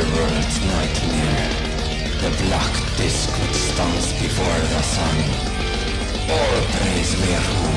[0.00, 1.50] underworld's nightmare.
[2.24, 5.18] The black disk which stands before the sun.
[6.36, 7.68] All praise Verhu,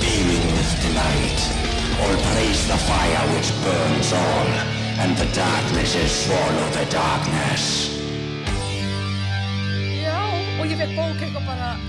[0.00, 1.40] beaming with delight.
[2.00, 4.48] All praise the fire which burns all,
[5.02, 7.64] and the darknesses swallow the darkness.
[10.04, 10.20] Já,
[10.60, 11.20] og ég fekk bók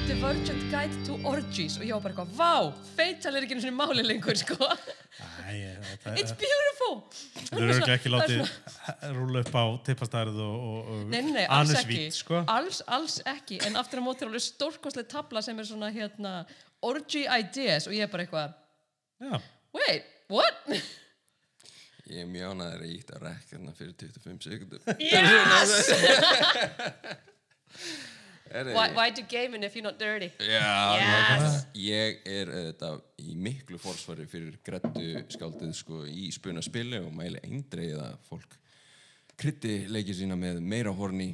[0.10, 2.54] Divergent Guide to Orgies og ég var bara eitthvað, vá,
[2.98, 4.58] feital er ekki einu svona máli lengur, sko.
[5.46, 6.96] Æ, þetta It's beautiful.
[7.52, 8.42] Þú eru ekki ekki látið
[9.14, 11.94] rúla upp á tippastærið og, og, og Nei, nei, nei, alls ekki.
[11.94, 12.42] anusvít, sko.
[12.56, 16.34] Alls, alls ekki, en aftur á móti er alveg stórkostlega tabla sem er svona, hérna,
[16.90, 18.58] orgy ideas og ég er bara eitthvað,
[19.22, 19.34] Já,
[19.78, 20.58] wait, what?
[22.10, 24.82] Ég er mjög ánæður að íta rekkarna fyrir 25 sekundum.
[24.98, 25.94] Yes!
[28.50, 30.32] Why, why do gaming if you're not dirty?
[30.40, 31.66] Já, Yes!
[31.78, 37.42] ég er auðvitað í miklu fórsvari fyrir grættu skáldið sko í spuna spili og mæli
[37.46, 38.58] eindreið að fólk
[39.40, 41.30] krytti leikið sína með meira horni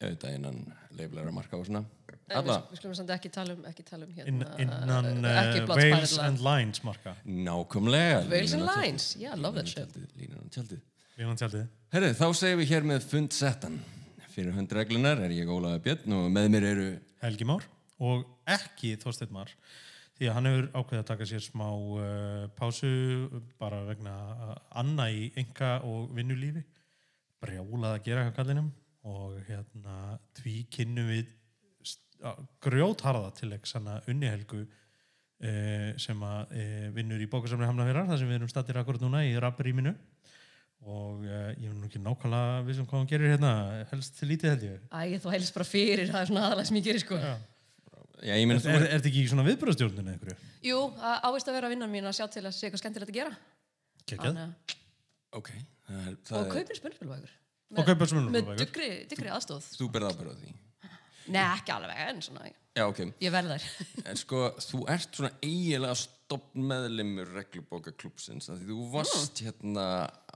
[0.00, 0.60] auðvitað innan
[0.96, 1.84] leiflæra marka og svona.
[2.30, 5.80] Við, við skulum samt ekki tala um, ekki tala um hérna, innan ekki uh, Blood
[5.82, 7.16] Wales and Lines marka.
[7.26, 8.20] nákvæmlega.
[8.30, 8.68] Wales and.
[8.68, 9.88] Lines, yeah, I love that shit.
[9.90, 10.84] Tjaldið, línan á tjaldið.
[11.18, 11.64] Línan tjaldið.
[11.90, 13.80] Herru, þá segjum við hér með fundsettan.
[14.30, 16.88] Fyrir hundreglunar er ég Ólaður Björn og með mér eru
[17.22, 17.64] Helgi Már
[18.00, 19.50] og ekki Þorsteinn Már.
[20.18, 22.90] Því að hann hefur ákveðið að taka sér smá uh, pásu
[23.60, 26.62] bara vegna uh, anna í enga og vinnulífi.
[27.40, 28.70] Brjálað að gera kallinum
[29.08, 31.34] og hérna því kynnum við
[32.60, 38.30] grjótharða til ekki sanna unnihelgu uh, sem að uh, vinnur í bókasamni Hamnafjörðar þar sem
[38.30, 39.96] við erum stattir akkurat núna í rapprýminu
[40.86, 43.50] og uh, ég veit nú ekki nákvæmlega við sem hvað hann gerir hérna
[43.90, 46.78] helst til lítið held ég Æ, þú heilst bara fyrir, það er svona aðalega sem
[46.80, 47.18] ég gerir, sko.
[47.20, 47.34] Já.
[48.20, 50.36] Já, ég meina Er, þetta ekki svona viðbröðstjórninu einhverju?
[50.66, 50.78] Jú,
[51.24, 53.36] ávist að vera vinnan mín að sjá til að sé eitthvað skemmtilegt að gera.
[54.04, 54.24] Kekjað.
[54.26, 54.78] Þannig að-
[55.40, 55.48] Ok,
[55.86, 57.36] það er, Og það er, kaupir spurningspilbækur.
[57.78, 58.50] Og kaupir spurningspilbækur.
[58.50, 59.68] Með dyggri, dyggri aðstóð.
[59.78, 60.54] þú berð ábyrð á því.
[61.30, 63.00] Nei, ekki alveg, en svona, Já, ok.
[63.22, 63.64] ég verð þær.
[64.10, 68.50] En sko, þú ert svona eiginlega stopn meðlimur reglubókaklúpsins.
[68.50, 69.86] Því þú varst hérna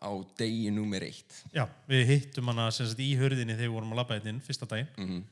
[0.01, 0.11] á
[0.41, 1.43] degi númer eitt.
[1.55, 4.43] Já, við hittum hana sem sagt í hörðinni þegar við vorum að labba hérna inn
[4.45, 5.23] fyrsta daginn Mhm.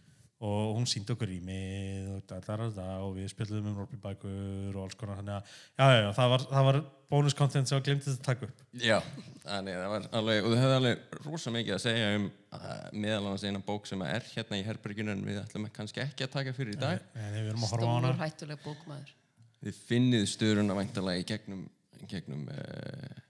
[0.43, 4.75] og hún síndi okkur rýmið og, da, da, da, da, og við spilluðum um Rorbybækur
[4.75, 6.79] og alls konar þannig að já, já, já, það var, það var
[7.13, 8.65] bonus content sem var glemt að taka upp.
[8.83, 8.97] Já,
[9.45, 12.89] þannig að það var alveg, og þú hefði alveg rosa mikið að segja um uh,
[12.93, 16.35] meðal annars eina bók sem er hérna í herberginu en við ætlum kannski ekki að
[16.35, 17.07] taka fyrir í dag.
[17.15, 18.11] En við erum að horfa á hana.
[18.13, 19.15] Stór hættuleg bókmaður.
[19.63, 21.63] Þið finnið stöðurinn að væntalega í gegnum,
[22.11, 23.23] gegnum uh,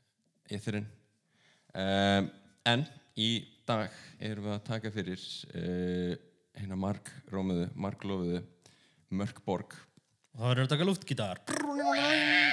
[0.49, 0.88] eþurinn.
[1.72, 2.26] Um,
[2.68, 2.82] en
[3.16, 3.30] í
[3.68, 5.22] dag erum við að taka fyrir
[5.56, 6.16] uh,
[6.58, 8.42] hérna markrómuðu, marklofuðu
[9.12, 9.74] Mörkborg.
[10.32, 11.40] Og það verður að taka luftgítar.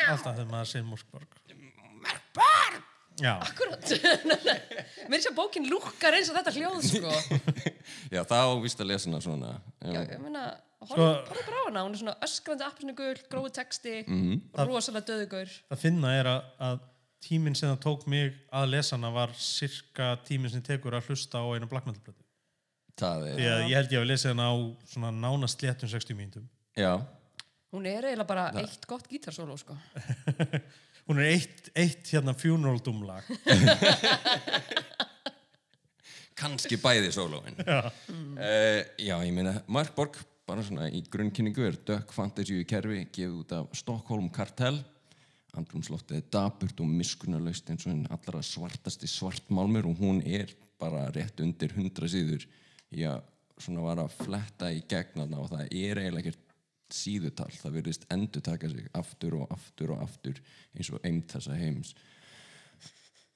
[0.10, 1.38] Alltaf þegar maður segir Moskborg.
[2.04, 2.82] Mörkbarn!
[3.20, 3.84] Já, Akkurát.
[5.12, 7.12] Mér er sér bókin lúkkar eins og þetta hljóð, sko.
[8.16, 9.50] Já, þá víst að lesa hana svona.
[9.84, 10.44] Já, ég meina,
[10.80, 14.38] Sko- horfðu bara á hana, hún er svona öskrandi appsnugul, gróðu texti, Mhm.
[14.70, 15.52] rosalega döðugur.
[15.72, 16.80] það finna er að, að
[17.24, 21.42] tíminn sem það tók mig að lesa hana var cirka tíminn sem tekur að hlusta
[21.44, 22.24] á einu Black Metal blötu.
[23.00, 24.56] Það er, Því að ég held ég að lesa hana á
[24.92, 26.50] svona nánast léttum 60 mínútum.
[26.76, 26.94] já,
[27.70, 29.76] Hún er eiginlega bara eitt gott gítarsóló, sko.
[31.10, 33.28] Hún er eitt, eitt hérna funeral doom lag.
[36.40, 37.58] kannski bæði sólóin.
[37.62, 37.92] Já.
[38.10, 40.18] Uh, já, ég meina, Markborg,
[40.50, 44.80] bara svona í grunnkynningu er dökk fantasíu kerfi gefið út af Stockholm Kartell.
[45.58, 51.08] Andrumsloftið er daburt og miskunarlaust eins og einn allra svartasti svartmálmur og hún er bara
[51.16, 52.46] rétt undir hundra síður.
[52.94, 53.18] Já,
[53.58, 56.46] svona var að fletta í gegnarna og það er eiginlega ekkert
[56.94, 57.52] síðutal.
[57.54, 60.40] Það virðist endur taka sig aftur og aftur og aftur
[60.78, 61.94] eins og eimt þessa heims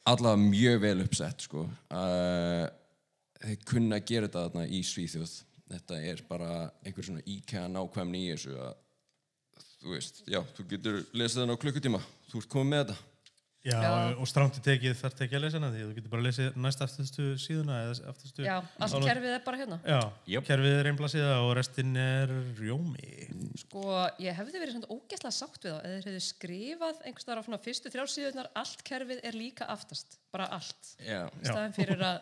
[0.09, 1.65] allavega mjög vel uppsett sko.
[1.95, 2.65] uh,
[3.43, 5.35] þeir kunna að gera þetta í Svíþjóð
[5.73, 6.53] þetta er bara
[6.83, 8.73] einhver svona íkæða nákvæmni í þessu að
[9.83, 13.01] þú veist, já, þú getur lesið þarna á klukkutíma þú ert komið með þetta
[13.63, 13.91] Já, Já.
[14.19, 16.25] og stránt í tekið þarf ekki að lesa hana því að þú getur bara að
[16.27, 18.43] lesa næst afturstu síðuna eða afturstu...
[18.43, 19.77] Já, allt kerfið er bara hérna.
[19.87, 19.99] Já,
[20.33, 20.47] Jöp.
[20.49, 23.13] kerfið er einblasíða og restinn er rjómi.
[23.61, 23.85] Sko,
[24.19, 27.45] ég hefði verið svona ógeðslega sátt við þá eða þeir hefðu skrifað einhvers þar á
[27.47, 30.91] svona fyrstu þrjálfsíðunar allt kerfið er líka aftast, bara allt.
[30.99, 32.19] staðin fyrir að,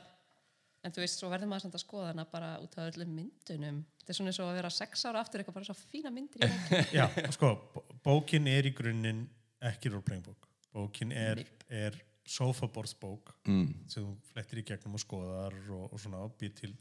[0.85, 3.81] en þú veist, svo verður maður samt að skoða hana bara út af öllum myndunum.
[4.01, 6.41] Þetta er svona eins og að vera sex ára aftur eitthvað bara svo fína myndir
[6.41, 6.93] í bók.
[6.97, 7.05] Já,
[7.35, 9.19] sko, bó- bókin er í grunninn
[9.69, 10.47] ekki roleplaying bók.
[10.73, 11.97] Bókin er, er
[12.31, 16.71] sofaborðsbók mm, sem þú flettir í gegnum og skoðar og, og svona býr til,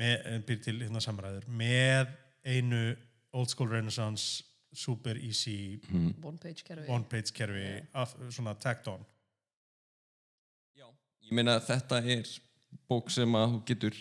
[0.00, 2.12] með, eh, býr til hérna samræður með
[2.48, 2.82] einu
[3.36, 4.42] old school renaissance
[4.72, 5.78] super easy
[6.24, 6.86] One page kerfi.
[6.90, 7.66] one page kerfi
[8.00, 9.02] af, svona tagged on
[10.78, 10.86] já
[11.28, 12.24] ég meina þetta er
[12.88, 13.98] bók sem að þú getur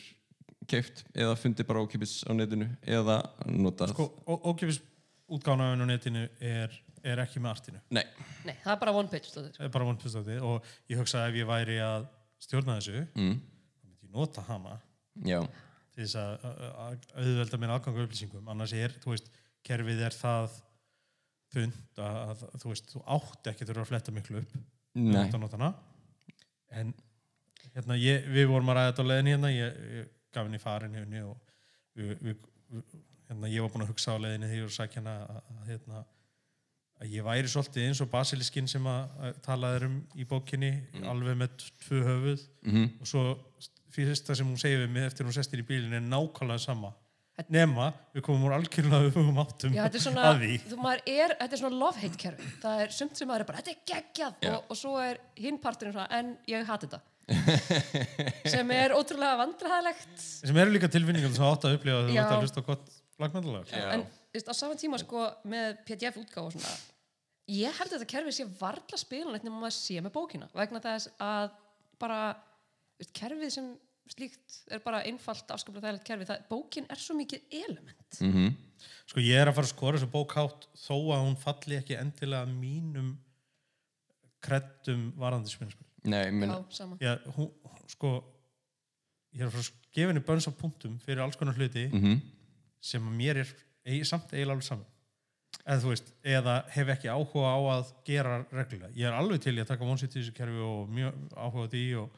[0.69, 3.17] keift eða fundið bara ókipis á netinu eða
[3.49, 4.81] notað Sko, ó- ókeypis
[5.31, 6.73] útgánaðun á netinu er,
[7.07, 7.81] er ekki með artinu.
[7.89, 8.03] Nei,
[8.45, 9.31] Nei, það er bara one page.
[9.33, 12.07] Það er bara vonpustátti og ég hugsa að ef ég væri að
[12.41, 13.37] stjórna þessu, mm.
[13.37, 14.75] þá myndi ég nota hana
[15.27, 15.39] já,
[15.93, 16.49] til þess að
[17.21, 18.51] auðvelda mér aðgang á upplýsingum.
[18.51, 19.31] Annars er, þú veist,
[19.67, 20.59] kerfið er það
[21.51, 24.57] þund að, að þú veist, þú átt ekki þurfa að fletta miklu upp.
[24.95, 25.23] nei.
[26.71, 26.93] En
[27.75, 30.97] hérna, ég, við vorum að ræða þetta á leiðinni hérna, ég, ég gaf henni farin
[30.97, 31.37] henni og
[31.97, 32.95] við, við, við,
[33.29, 35.43] hérna, ég var búin að hugsa á leiðinni þegar ég voru að sækja hana að,
[35.55, 36.01] að, hérna,
[37.01, 40.73] að ég væri svolítið eins og basiliskinn sem að, að talaði um í bókinni,
[41.11, 41.55] alveg með
[41.85, 43.27] tvö höfuð mm og svo
[43.91, 46.93] fyrsta sem hún segir við mig eftir hún sestir í bílinn er nákvæmlega sama
[47.49, 51.35] nema við komum úr algjörlega öfugum áttum Já, þetta er svona, að því þú, er,
[51.39, 52.49] þetta er svona love-hate kerfi.
[52.61, 54.51] Það er sumt sem maður er bara, þetta er geggjað Já.
[54.51, 57.01] og, og svo er hinn parturinn svona, en ég hati þetta.
[58.53, 60.15] sem er ótrúlega vandræðalegt.
[60.21, 62.89] sem eru líka tilfinningar sem átt að upplifa þegar þú ert að hlusta á gott
[63.71, 63.85] Já.
[63.95, 66.73] En veist, á sama tíma sko með PDF svona,
[67.51, 71.11] ég held að þetta kerfi sé varla spilanlegt nema maður sé með bókina vegna þess
[71.21, 71.53] að
[72.01, 72.19] bara
[72.97, 73.71] veist, kerfið sem
[74.11, 78.19] slíkt er bara einfalt afskaplega þægilegt kerfi, það, bókin er svo mikið element.
[78.19, 78.51] mm
[79.11, 81.97] sko ég er að fara að skora þessu bók hátt þó að hún falli ekki
[81.99, 83.11] endilega mínum
[84.41, 86.97] kreddum varandi spilnaspil Nei, ég meina, Já, sama.
[87.01, 87.51] Já, hún,
[87.91, 88.11] sko
[89.35, 92.21] ég er að fara að gefa henni bönns á punktum fyrir alls konar hluti mm
[92.81, 93.49] sem að mér er
[93.85, 94.87] eig, samt eiginlega alveg saman
[95.67, 98.89] eða þú veist, eða hef ekki áhuga á að gera reglulega.
[98.97, 101.71] Ég er alveg til í að taka vonsitt í þessu kerfi og mjög áhuga á
[101.75, 102.15] því og,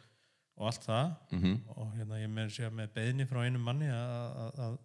[0.55, 1.57] og allt það Mhm.
[1.75, 4.77] og hérna ég með sér með beðni frá einum manni að, að, að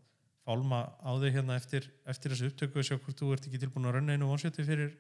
[0.49, 3.87] fálma á þig hérna eftir, eftir þessu upptöku og sjá hvort þú ert ekki tilbúin
[3.87, 4.97] að renna einu vonsitti fyrir,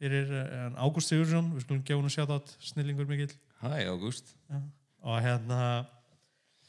[0.00, 3.32] fyrir uh, Ágúst Sigursson, við skulum gefa hún að sjá það snillingur mikill.
[3.60, 4.32] Hæ, Ágúst.
[5.00, 5.58] Og hérna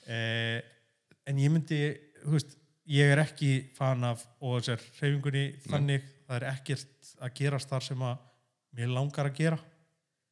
[0.08, 0.60] eh,
[1.28, 1.80] en ég myndi
[2.22, 2.56] þú veist,
[2.92, 6.08] ég er ekki fan af og þessar hreyfingunni þannig.
[6.28, 8.26] Það er ekkert að gerast þar sem að
[8.78, 9.60] mér langar að gera.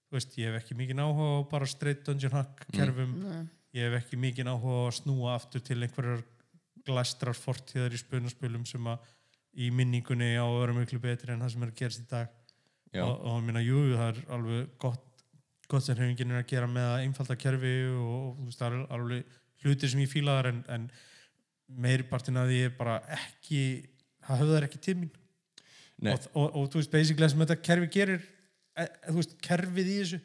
[0.09, 3.15] Þú veist, ég hef ekki mikið áhuga á bara straight dungeon hack kerfum.
[3.23, 3.47] Nei.
[3.77, 6.23] ég hef ekki mikið áhuga á að snúa aftur til einhverjar
[6.87, 9.03] glæstrar fortíðar í spunaspölum sem að
[9.59, 12.38] í minningunni á vera miklu betri en það sem er að gerast í dag
[12.95, 15.25] Já, og, og minna, jú, það er alveg gott,
[15.69, 18.77] gott sem hreyfingin er að gera með að einfalda kerfi og, og þú veist, það
[18.77, 20.87] er alveg hlutir sem ég fíla þar en, en
[21.85, 23.61] meiri partin að því er bara ekki
[24.25, 24.95] það höfðar ekki
[25.99, 26.13] Nei.
[26.13, 29.91] og, og, og þú veist, basically það sem þetta kerfi gerir e, þú veist, kerfið
[29.91, 30.19] í þessu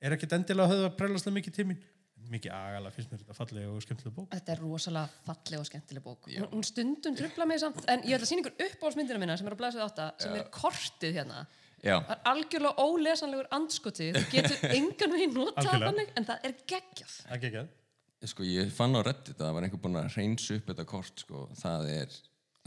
[0.00, 1.82] er ekkert endilega að höfða prelastlega mikið til mín
[2.28, 6.04] mikið agalega finnst mér þetta fallega og skemmtilega bók Þetta er rosalega falleg og skemmtileg
[6.04, 6.26] bók.
[6.28, 9.48] Hún, hún stundum trubla mig samt, en ég ætla að sýna ykkur uppáhaldsmyndina minna sem
[9.48, 11.44] er á blæsið átta, sem er kortið hérna.
[11.82, 17.12] Það er algjörlega ólesanlegur andskoti, þú getur engan veginn notað þannig, en það er geggjað.
[17.36, 20.72] ekki ekki sko, ég fann á Reddit að það var einhver búinn að reynsa upp
[20.72, 22.16] þetta kort, sko, það er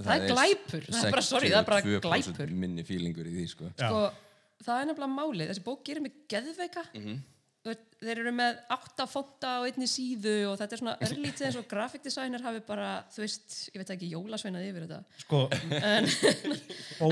[0.02, 0.86] Það er glæpur.
[0.88, 2.54] Það er bara, sorry, það er bara 62% glæpur.
[2.64, 3.68] minni fílingur í því, sko.
[3.76, 4.00] Sko,
[4.66, 6.86] það er nefnilega málið, þessi bók gerir mig geðveika.
[6.96, 7.20] Mhm.
[7.20, 11.46] Þú veit, Þeir eru með átta fonta á einni síðu og þetta er svona örlítið
[11.46, 15.02] eins og graphic designer hafi bara, þú veist, ég veit ekki, jólasveinað yfir þetta.
[15.22, 16.08] sko, En,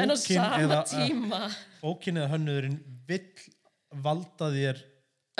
[0.01, 1.41] en á sama eða, tíma,
[1.83, 3.27] bókin eða hönnuðurinn vill
[4.01, 4.81] valda þér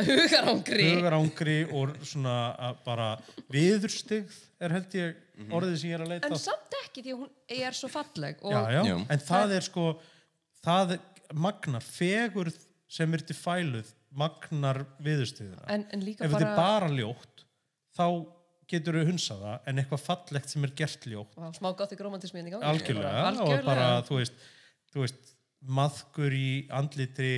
[0.06, 0.85] hugarangri.
[0.94, 2.35] hugarangri og svona
[2.69, 3.09] að bara
[3.51, 5.51] viðurstigð er held ég Mhm.
[5.56, 7.30] orðið sem ég er að leita En samt ekki því að hún
[7.66, 8.81] er svo falleg og já, já.
[8.85, 8.95] Já.
[9.09, 9.85] en það er sko
[10.66, 10.99] það er
[11.33, 12.57] magnar fegurð
[12.92, 17.44] sem er til fæluð magnar viðurstigðina en, en ef þetta bara, er bara ljótt
[17.97, 18.06] þá
[18.69, 22.09] getur við hunsað það en eitthvað fallegt sem er gert ljótt Vá, smá gott ykkur
[22.09, 22.61] í gangi.
[22.61, 23.59] algjörlega, Algjörlega.
[23.59, 24.47] og bara þú veist,
[24.94, 25.35] þú veist
[25.80, 27.33] maðkur í andlitri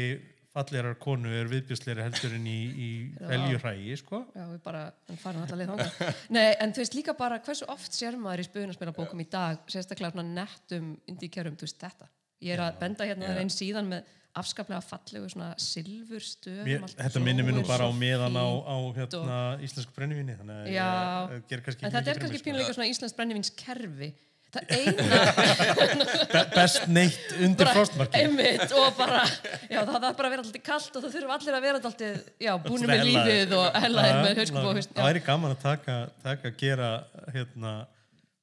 [0.52, 3.28] fallegar konu er viðbjörsleiri heldur en í, í Já.
[3.30, 4.20] veljurhægi sko.
[4.36, 4.82] Já, við bara
[5.22, 6.18] farum allar leið þangað.
[6.36, 10.26] Nei, en þú veist líka bara hversu oft sér maður í spunarspilabókum í dag, sérstaklega
[10.28, 12.10] nettum indíkjörum, þú veist þetta.
[12.44, 13.40] Ég er að benda hérna Já.
[13.40, 16.66] einn síðan með afskaplega fallegu svona silfur stöðum.
[16.68, 20.60] Mér, allt þetta minnir mér nú bara á meðan á, á hérna, íslensku brennivíni þannig
[20.62, 20.88] að Já.
[20.88, 24.12] ég, ég ger kannski En þetta er kannski mig, pínuleika svona Íslands brennivins kerfi.
[24.52, 26.26] Það eina, sko.
[26.34, 28.24] Be best neitt undir frostmarki
[28.76, 29.22] og bara,
[29.72, 32.26] já, það þarf bara að vera alltaf kallt og það þurfa allir að vera alltaf,
[32.36, 34.92] já, búinu með lífið og hellaðir með haust.
[34.92, 35.96] það væri gaman að taka,
[36.26, 36.90] taka gera
[37.32, 37.74] hérna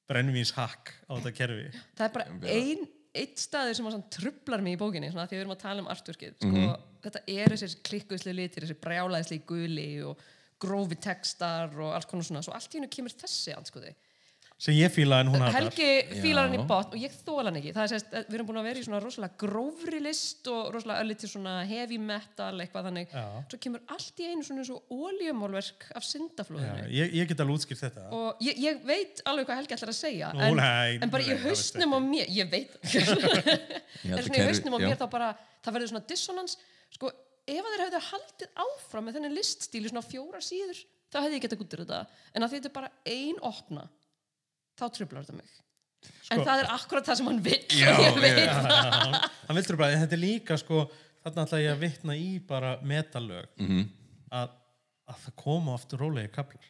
[0.09, 4.81] brennvíns hakk á þetta kerfi það er bara ein, eitt staður sem trublar mig í
[4.81, 6.77] bókinni svona, því við erum að tala um artworkið sko, Mhm.
[7.05, 10.19] þetta er þessir klikkuðsli litir þessi brjálæðisli guli og
[10.61, 13.95] grófi textar og alls konar svona svo allt í hennu kemur þessi anskoði
[14.59, 17.59] sem ég fíla en hún hatar Helgi fílar hann í botn og ég þóla hann
[17.61, 17.71] ekki.
[17.77, 21.05] Það er sérst, við erum búin að vera í svona rosalega grófri list og rosalega
[21.05, 23.13] ölliti svona heavy metal eitthvað þannig.
[23.15, 23.27] Já.
[23.53, 27.45] svo kemur allt í einu svona eins og oljumálverk af Já, syndaflóðinu ég, ég get
[27.45, 28.09] alveg útskýrt þetta.
[28.19, 31.23] Og ég, ég veit alveg hvað Helgi ætlar að segja Nú, en, nei, en bara
[31.23, 32.75] nei, í það veistu hausnum á mér ég veit
[34.05, 35.31] Ég en að svona í kerfi- hausnum á mér þá bara
[35.63, 36.59] það verður svona dissonans
[36.99, 37.13] sko,
[37.47, 41.39] ef að þeir hefðu haldið áfram með þennan liststíl í svona fjóra síður þá hefði
[41.39, 42.03] ég getað gúttir þetta.
[42.37, 43.87] En að þetta er bara ein opna
[44.79, 45.53] þá trublar þetta mig.
[46.31, 49.15] En það er akkurat það sem hann vill Sko- Já, ég veit já, hann,
[49.49, 50.83] hann vildur bara, en þetta er líka sko,
[51.25, 53.49] þarna ætla ég að vitna í bara metalög.
[53.59, 53.87] Mhm.
[54.39, 54.51] að,
[55.09, 56.67] að það koma oft rólegi kaplar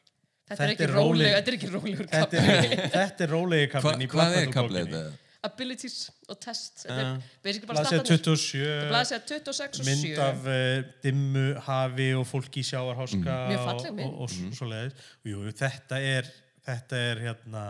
[0.48, 4.52] þetta er þetta er ekki rólegur þetta kapli er, þetta er rólegi í hvað er
[4.54, 5.02] kaplið þetta?
[5.48, 5.96] abilities
[6.28, 7.10] og test þetta er
[7.44, 12.26] basically bara Blaðsíða startanir 27 blaðsíða 26 og 7 mynd af uh, dimmu, hafi og
[12.30, 13.52] fólki í sjáarháska Mm.
[13.52, 14.08] Mjög og, falleg mynd.
[14.08, 14.56] og, og mm.
[14.58, 16.32] svo leiðis Jú, þetta er
[16.68, 17.64] þetta er hérna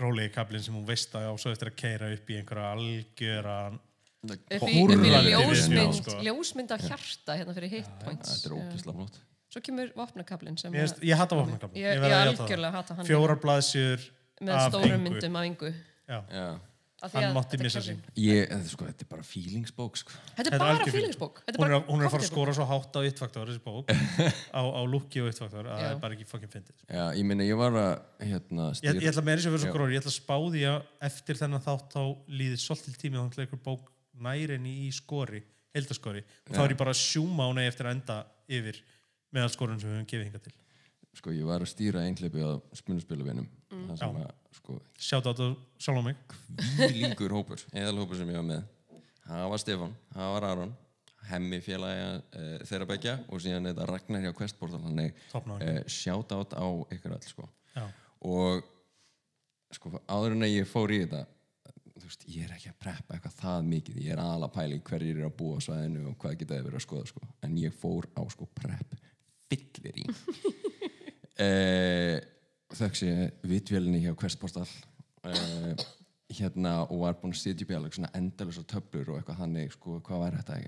[0.00, 3.56] rólegi kaplinn sem hún veist að á svo eftir að keira upp í einhverja algjöra
[3.70, 6.16] upp í, upp í Húrrandi ljósmynd, sko.
[6.26, 9.20] ljósmynd af hjarta hérna fyrir hit points Þetta er ógislega flott.
[9.50, 14.04] svo kemur vopnakablin sem ég, ég hata vopnakaplinn ég, ég, algjörlega hata hann fjórar blaðsjur
[14.40, 15.72] með af stórum myndum af yngu
[16.10, 16.20] Já.
[16.34, 16.46] Já.
[17.00, 20.16] Hann að mátti missa sín Ég, eða, sko, þetta er bara feelingsbók, sko.
[20.36, 22.66] þetta er bara Þetta hún er, bara að- hún er að fara að skora svo
[22.68, 23.92] hátt á It-faktor þessi bók
[24.58, 26.76] á, á lúki og It-faktor að það er bara ekki fucking fyndið.
[26.90, 27.94] Já, ég minna, ég var að,
[28.26, 30.80] hérna, ég, ég ætla með þess að vera svo gróður ég ætla að spáði að
[31.10, 32.02] eftir þennan þátt þá
[32.40, 33.90] líði svolítil tími þá ætla einhver bók
[34.20, 35.40] nærinni í skori
[35.74, 38.16] heldaskori og þá er ég bara að sjúma á eftir að enda
[38.50, 38.82] yfir
[39.32, 40.54] meðal skorun sem við höfum gefið hinga til
[41.18, 42.58] sko, ég var að stýra einhleipi á.
[43.70, 43.86] Mm.
[43.86, 44.26] Það sem Já.
[44.26, 45.48] að, sko, sjátt á þetta
[45.78, 46.16] sjálf á mig
[46.96, 48.64] líkur hópur, eðal hópur sem ég var með.
[49.26, 50.72] Það var Stefán, það var Aron,
[51.30, 56.56] hemmi félagi uh, þeirra begja og síðan þetta Ragnar hjá Questportal, þannig uh, sjátt át
[56.58, 57.46] á ykkur all, sko.
[58.26, 58.66] Og
[59.74, 61.22] sko áður en að ég fór í þetta
[62.00, 65.18] þú veist, ég er ekki að preppa eitthvað það mikið ég er aðalega pæli hverjir
[65.18, 67.28] eru að búa á svæðinu og hvað geta þið verið að skoða sko.
[67.46, 68.94] en ég fór á sko prep
[69.50, 70.06] fyllir í
[71.44, 72.18] eh,
[72.76, 74.66] þöks ég vitvélinni hjá Questportal
[75.26, 75.84] eh,
[76.30, 79.72] hérna og var búinn að sitja upp í alveg svona endalus töflur og eitthvað þannig
[79.74, 80.58] sko, hvað var þetta?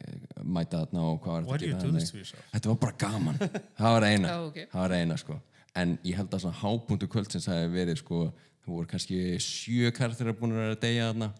[0.42, 3.38] Að mæta þarna og hvað var þetta að þetta var bara gaman.
[3.78, 4.60] Það var eina, Já, ok.
[4.72, 5.38] það var eina sko.
[5.82, 8.24] en ég held að svona hápunktu kvöldsins hafi verið sko,
[8.64, 11.30] það voru kannski sjö karakterar búin að vera að deyja þarna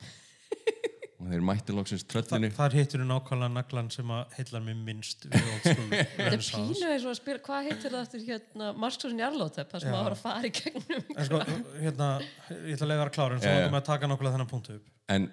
[1.23, 2.51] og þeir mætti loksins tröllinu.
[2.57, 6.33] Þar hittur þú nákvæmlega naglan sem að heillar mér minnst við old school þetta er
[6.33, 6.55] renaissance.
[6.57, 10.07] pínu eins og að spila hvað heitir það eftir hérna Marskósin Jarlótep það sem að
[10.09, 11.43] var að fara í gegnum en sko,
[11.79, 12.09] hérna,
[12.51, 14.79] ég ætla að lega að klára en svo langar mig að taka nákvæmlega þennan punktu
[14.79, 14.91] upp.
[15.13, 15.29] En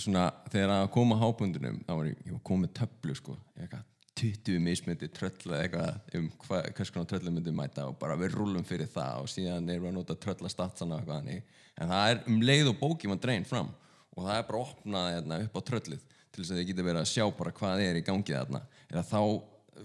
[0.00, 3.36] svona þegar að koma að hápundunum þá var ég, ég var komið töflu sko.
[3.58, 3.84] Eitthvað
[4.14, 8.36] 20 mismyndi tröll eða eitthvað um hva, hvers konar tröllum myndi mæta og bara við
[8.38, 11.56] rúlum fyrir það og síðan erum við að nota tröllastatsana og eitthvað þannig.
[11.74, 13.72] En það er um leið og bóki var drein fram
[14.14, 16.04] og það er bara opnað hérna, upp á tröllið
[16.34, 18.60] til þess að þið geta verið að sjá bara hvað er í gangi þarna.
[18.90, 19.20] Eða þá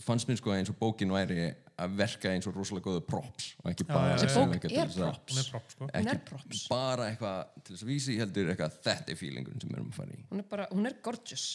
[0.05, 3.69] fannst mér sko eins og bókin væri að verka eins og rosalega góðu props og
[3.71, 5.33] ekki bara er til þess að- props.
[5.33, 5.87] hún er prop sko.
[5.93, 6.67] Ekki props.
[6.69, 9.99] bara eitthvað til þess að vísi heldur eitthvað þetta er feelingun sem við erum að
[10.01, 10.25] fara í.
[10.29, 11.45] Hún er bara, hún er gorgeous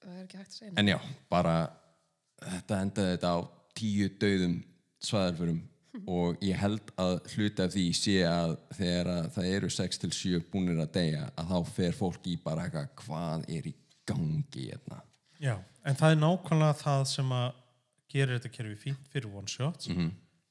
[0.00, 0.98] það er ekki hægt að segja en já,
[1.32, 1.54] bara
[2.40, 3.38] þetta endaði þetta á
[3.80, 4.56] tíu döðum
[5.04, 5.60] svæðarförum
[6.06, 10.78] og ég held að hluta af því sé að þegar að það eru 6-7 búnir
[10.84, 13.74] að deyja að þá fer fólk í bara eitthvað hvað er í
[14.06, 15.00] gangi hérna?
[15.40, 17.48] Já, en það er nákvæmlega það sem að
[18.10, 19.88] gerir þetta kerfi fínt fyrir one shots.
[19.88, 20.10] Mhm.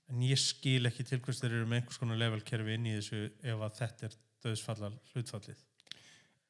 [0.10, 2.96] en ég skil ekki til hvers þeir eru með einhvers konar level kerfi inn í
[2.98, 5.60] þessu ef að þetta er döðsfallar hlutfallið.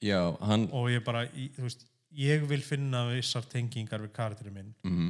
[0.01, 1.81] Já, hann og ég bara, í- þú veist,
[2.15, 4.69] ég vil finna vissar tengingar við karakterinn minn.
[4.87, 5.09] Mm,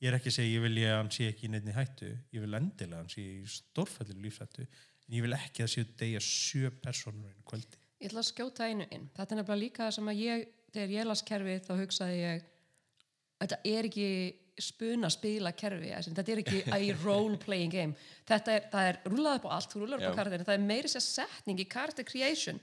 [0.00, 2.10] ég er ekki að segja, ég vil ég að hann sé ekki í neinni hættu,
[2.32, 4.66] ég vil endilega að hann sé í stórfællir lífshættu,
[5.06, 8.64] en ég vil ekki að séu degja sjö personur einu kvöldi Ég ætla að skjóta
[8.64, 9.10] einu inn.
[9.12, 12.46] Þetta er nefnilega líka það sem að ég, þegar ég las kerfið þá hugsaði ég,
[13.42, 14.06] þetta er ekki
[14.60, 18.08] spuna spila kerfi, þetta er ekki a role playing game.
[18.28, 20.14] Þetta er, er rúlað upp á allt, upp á Já.
[20.16, 22.60] karakterin, það er meiri sér setning í character creation.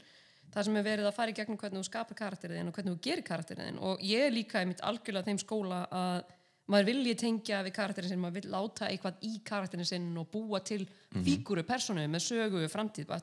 [0.53, 3.01] Það sem er verið að fara í gegnum hvernig þú skapar karakterinn og hvernig þú
[3.03, 6.21] gerir karakterinn og ég er líka í mitt algjörlega þeim skóla að
[6.71, 10.61] maður vilji tengja við karakterin sinn, maður vil láta eitthvað í karakterin sinn og búa
[10.65, 10.83] til
[11.15, 13.13] fíguru, personu með sögu, framtíð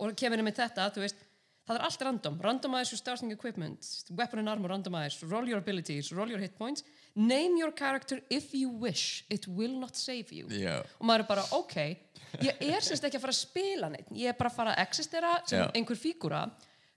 [0.00, 1.26] og kemur með þetta, veist
[1.68, 6.10] það er allt random, randomize your starting equipment weapon and armor randomize, roll your abilities
[6.12, 6.84] roll your hit points,
[7.14, 10.48] name your character if you wish, it will not save you.
[10.48, 10.80] Já.
[10.98, 11.76] og maður er bara, ok
[12.40, 14.10] ég er semst ekki að fara að spila neitt.
[14.14, 15.70] Ég er bara að fara að existera sem Já.
[15.74, 16.44] einhver fígúra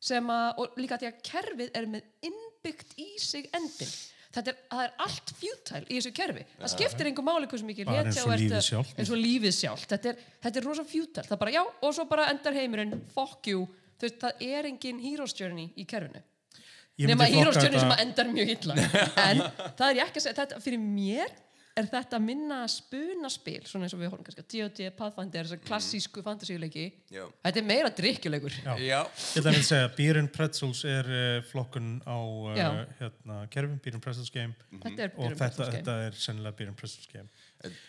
[0.03, 3.93] sem að, og líka því að kerfið er með innbyggt í sig endin
[4.33, 6.43] þetta er, það er allt futile í þessu kerfi.
[6.59, 9.87] Það skiptir einhver máli hversu mikið eins og lífið og lífið sjálft.
[9.93, 13.49] Þetta er, þetta er rosa futile, það bara já og svo bara endar heimurinn, fuck
[13.51, 13.65] you.
[14.03, 16.19] Veist, það er engin hero's journey í kerfinu.
[16.99, 18.75] Nema hero's journey sem endar mjög illa.
[19.29, 19.39] En
[19.77, 21.31] það er ég ekki að segja, þetta fyrir mér
[21.79, 26.23] er þetta minna spunaspil svona eins og við horfum kannski að D&D, Pathfinder þessar klassísku
[26.25, 26.85] fantasíuleiki?
[27.13, 27.23] Já.
[27.47, 28.59] þetta er meira drikkjuleikur.
[28.83, 28.93] Ég
[29.39, 33.97] ætla að að segja, Beer and Pretzels er uh, flokkun á uh, hérna, kerfum, Beer
[33.97, 34.53] and Pretzels game.
[34.75, 35.79] Þetta er og þetta, Pretzels game.
[35.79, 37.81] þetta er sennilega Beer and Pretzels game.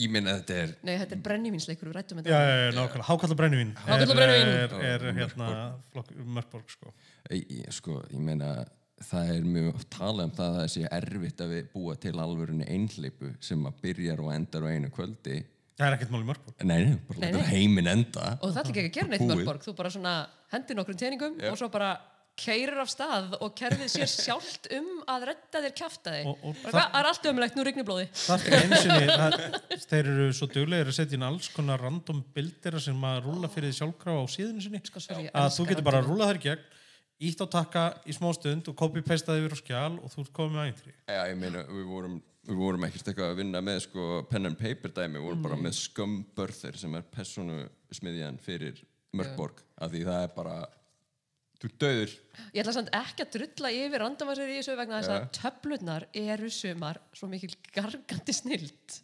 [0.00, 3.36] Ég meina þetta er Nei, þetta er brennivínsleikur, við rættum Já, þetta já, já, Hákallar
[3.36, 3.74] brennivín.
[3.84, 4.52] Er, brennivín.
[4.54, 5.48] er, er, hérna
[5.92, 6.94] flokk, Mörkborg sko.
[7.76, 8.54] Sko, ég meina
[9.04, 12.14] það er mjög oft talað um það að það sé erfitt að við búa til
[12.24, 15.38] alvörunni einhleipu sem að byrjar og endar á einu kvöldi.
[15.76, 17.46] Það er ekkert mál í Mörkborg Nei, nei, bara Nei, nei.
[17.50, 18.28] heiminn enda.
[18.40, 20.12] Og það er ekki að gera neitt mörgborg þú bara svona
[20.54, 21.90] hendir nokkrum teningum og svo bara
[22.36, 26.26] keirir af stað og kerfið sér sjálft um að redda þér hvað,
[26.66, 29.36] það er allt ömulegt, nú rignir blóði Það er ekki einu sinni, það,
[29.86, 33.72] þeir eru svo duglegir að setja inn alls konar random bildir sem að rúla fyrir
[33.72, 34.82] því sjálfkrafa á síðinu sinni.
[34.84, 36.66] Sko, að þú getur bara að rúla þær gegn
[37.22, 40.56] ítt á takka í smá stund og copy-pastaði yfir á skjál og þú ert komið
[40.56, 44.08] með æntri Já, ég meina, við vorum, við vorum ekkert eitthvað að vinna með sko
[44.30, 47.62] pen and paper dæmi, við vorum bara með skömbörþir sem er personu
[47.96, 48.82] smiðjan fyrir
[49.16, 50.56] Mörkborg, af því það er bara
[51.56, 52.12] þú döður
[52.52, 56.52] ég ætla samt ekki að drulla yfir randamasir í þessu vegna þess að töflurnar eru
[56.52, 58.98] sumar svo mikil gargandi snild.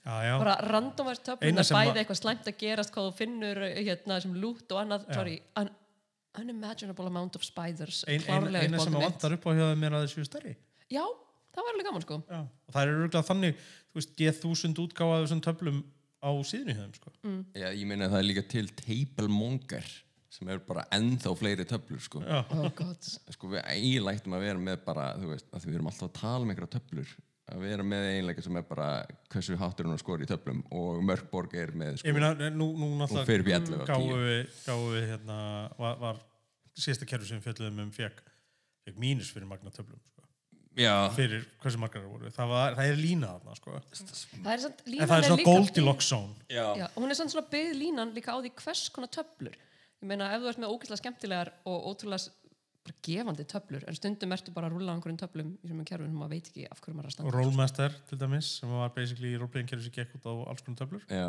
[0.00, 3.62] Já, já, bara randomast Eina töflurnar sem bæði eitthvað slæmt að gerast hvað þú finnur
[3.68, 5.68] hérna sem lút og annað sorry, un
[6.38, 9.96] unimaginable amount of spiders ein, ein, eina sem að vantar upp á hjá þeim er
[9.98, 10.52] að þessu stærri
[10.90, 11.02] já,
[11.54, 14.84] það var alveg gaman sko Já, og það er örgulega þannig, þú veist, ég þúsund
[14.84, 15.80] útgáfa af þessum töflum
[16.20, 17.10] á síðinu hjá þeim, sko.
[17.24, 17.40] Mm.
[17.56, 19.88] Já, ég meina það er líka til table mongar
[20.30, 22.20] sem eru bara ennþá fleiri töflur sko.
[22.22, 25.90] Oh god sko við eiginlega ættum að vera með bara þú veist, að við erum
[25.90, 27.14] alltaf að tala um einhverja töflur
[27.50, 28.88] að vera með eiginlega sem er bara
[29.32, 32.70] hversu háttur hún að skora í töflum og Mörkborg er með ég sko, meina, nú,
[32.78, 35.38] nú 11 og 10 gáum við, gáum við, hérna,
[35.78, 36.22] var, var
[36.78, 38.22] síðasta kerfi sem fjöldum um fekk,
[38.86, 40.20] fekk mínus fyrir magna töflum, sko.
[40.78, 42.30] Já, Fyrir hversu margar það voru.
[42.30, 43.72] Það, var, það er lína þarna, sko.
[43.90, 46.36] það er samt, En línan það er svona Goldilocks zone.
[46.46, 46.66] já.
[46.78, 49.56] Já, og hún er samt svona byggð línan líka á því hvers konar töflur.
[50.00, 52.30] Ég meina, ef þú ert með ógeðslega skemmtilegar og ótrúlega
[52.86, 56.14] bara gefandi töflur, en stundum ertu bara að rúlla á einhverjum töflum í sem kerfum
[56.14, 57.34] og maður veit ekki af hverju maður er að Og standa.
[57.36, 61.04] Rollmaster, til dæmis, sem var basically roleplaying kerfi sem gekk út á alls konar töflur.
[61.12, 61.28] Já,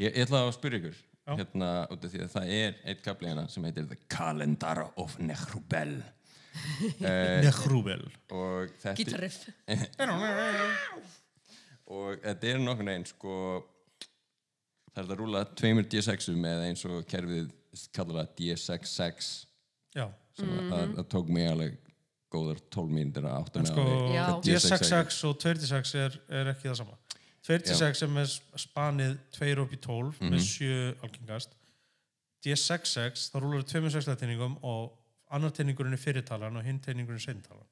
[0.00, 1.32] ég, ég ætla að spyrja ykkur Já.
[1.40, 5.18] hérna út af því að það er eitt kapli hérna sem heitir The Calendar of
[5.18, 5.96] Nehrubel
[6.56, 8.06] Nehrúvel.
[8.16, 9.42] Eh, og þetta Gítarriff.
[11.92, 13.34] og þetta er nokkur neginn sko
[14.94, 17.50] það er að rúla tveimur D6-um eða eins og kerfið
[17.92, 19.28] kallar það D66
[19.96, 20.06] Já,
[20.38, 20.60] sem Mhm.
[20.60, 20.74] mm -hmm.
[20.82, 21.76] að, það tók mig alveg
[22.30, 24.24] góðar 12 mínútur að átta mig sko, á því Já.
[24.26, 25.04] hvað D66 er.
[25.04, 26.96] D66 og 2D6 er, er ekki það sama
[27.46, 31.50] 2D6 er með spanið 2 upp í 12 með 7 algengast
[32.44, 34.92] D66 þá rúlar það 2 með 6 tegningum og
[35.30, 37.66] annar tegningurinn er fyrirtalan og hinn tegningurinn er seintalan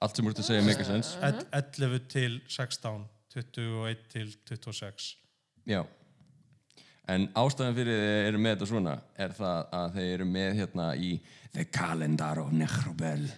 [0.00, 5.16] allt sem úr að segja make a sense Ed- 11 til 16 21 til 26
[5.66, 5.82] Já.
[7.08, 10.86] En ástæðan fyrir þið eru með þetta svona er það að þeir eru með hérna
[10.98, 11.10] í
[11.54, 13.28] The Calendar of Nehrubel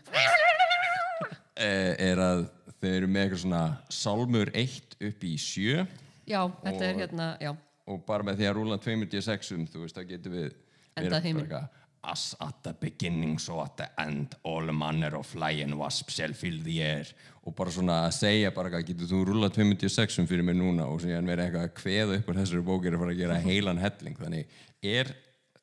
[1.58, 2.44] er að
[2.78, 5.84] þeir eru með eitthvað svona Salmur 1 upp í 7
[6.28, 7.52] Já, þetta er Og- hérna, já.
[7.88, 10.48] og bara með því að rúla 2 D6 um, þú veist, það getur við
[10.98, 11.52] verið heiminn.
[12.02, 16.60] As at the beginning so at the end all manner of flying wasps shall fill
[16.62, 17.08] the air
[17.42, 20.56] og bara svona að segja bara eitthvað, getur þú rúla 2 D6 um fyrir mig
[20.58, 23.40] núna og síðan verið eitthvað að kveða upp á þessari bókir að fara að gera
[23.42, 25.10] heilan helling þannig er,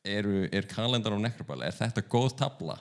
[0.04, 2.80] eru, er kalendar á nekrabal, er þetta góð tabla?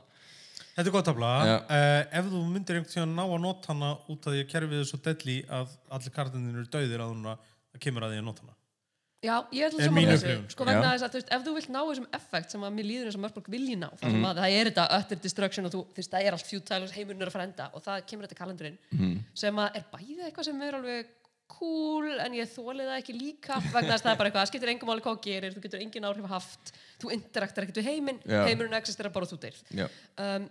[0.75, 1.33] Þetta er gott tafla.
[1.47, 1.57] Já.
[1.71, 4.81] Uh, ef þú myndir einhvern tíðan ná að nota hana út af því að kerfið
[4.81, 8.27] er svo deadly að allir kartindin eru dauðir að hún það kemur að því að
[8.27, 8.57] nota hana.
[9.24, 10.37] Já, ég ætla Er að saman þessu.
[10.52, 10.68] Sko Já.
[10.68, 13.08] vegna þess að, þú veist, ef þú vilt ná þessum effekt sem að mér líður
[13.08, 15.82] eins og Mörgborg vilji ná, þar sem að það er þetta utter destruction og þú,
[15.88, 18.28] þú veist, það er allt futile og heimurinn er að fara enda og það kemur
[18.28, 18.78] þetta kalendurinn
[19.34, 21.12] sem að er bæði eitthvað sem er alveg
[21.54, 24.50] cool en ég þóli það ekki líka vegna þess að það er bara eitthvað, það
[24.52, 28.20] skiptir engum máli hvað gerir, þú getur engin áhrif haft, þú interaktar ekkert við heiminn,
[28.24, 29.58] heimurinn existerar bara og þú deyr.
[29.76, 29.87] Já.
[30.16, 30.48] Um,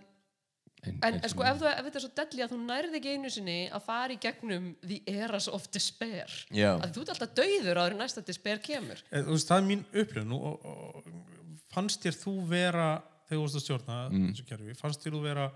[0.84, 3.14] En, En, en sko ef, þú, ef þetta er svo delli að þú nærði ekki
[3.16, 6.74] einu sinni að fara í gegnum the eras of despair Já.
[6.78, 9.68] að þú ert alltaf dauður áður en næsta despair kemur Eh, Þú veist, það er
[9.70, 12.88] mín upplifun og, og, og fannst þér þú vera
[13.28, 15.46] þegar þú varst að stjórna þessu kerfi, fannst þér þú vera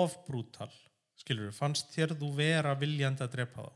[0.00, 0.70] of brútal,
[1.20, 3.72] skilur fannst þér þú vera viljandi að drepa þá?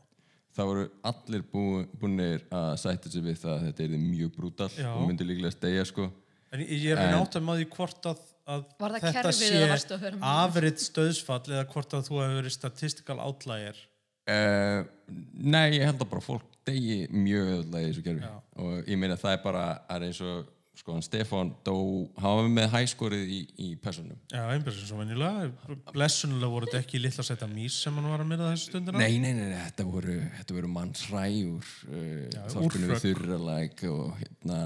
[0.59, 1.61] það voru allir bú,
[2.01, 4.89] búinir að sætta sig við það að þetta er mjög brútal Já.
[4.95, 6.07] og myndi líklega stegja sko
[6.49, 9.39] En ég, er að átt að maður því hvort að, að Var það þetta kerfið
[9.39, 13.81] sé afrið stöðsfall eða hvort að þú hefur verið statistical outlier?
[14.29, 14.85] Uh,
[15.33, 18.33] nei, ég held að bara fólk degi mjög öðlega í þessu gerfi Já.
[18.61, 21.73] og ég meina það er bara að eins og sko hann Stefán dó,
[22.21, 25.49] hann var með hæskorið í, í personum Já, einbjörnsum svo venjulega.
[25.91, 29.01] Blessunulega voru þetta ekki litla setta mís sem hann var að myrða þessu stundina?
[29.01, 33.19] Nei, nei, nei, nei, þetta voru, þetta voru mannsræjur uh, þorpinu við úrfrögg.
[33.19, 34.61] þurralæk og hérna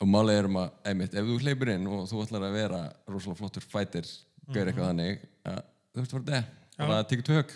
[0.00, 2.84] og málið er um að, einmitt, ef þú hleypur inn og þú ætlar að vera
[3.10, 4.06] rosalega flottur fighter
[4.50, 5.60] gauður eitthvað þannig að
[5.90, 6.48] þú veist hvað þetta er,
[6.80, 7.52] bara að tikka tök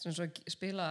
[0.00, 0.90] sem svo að spila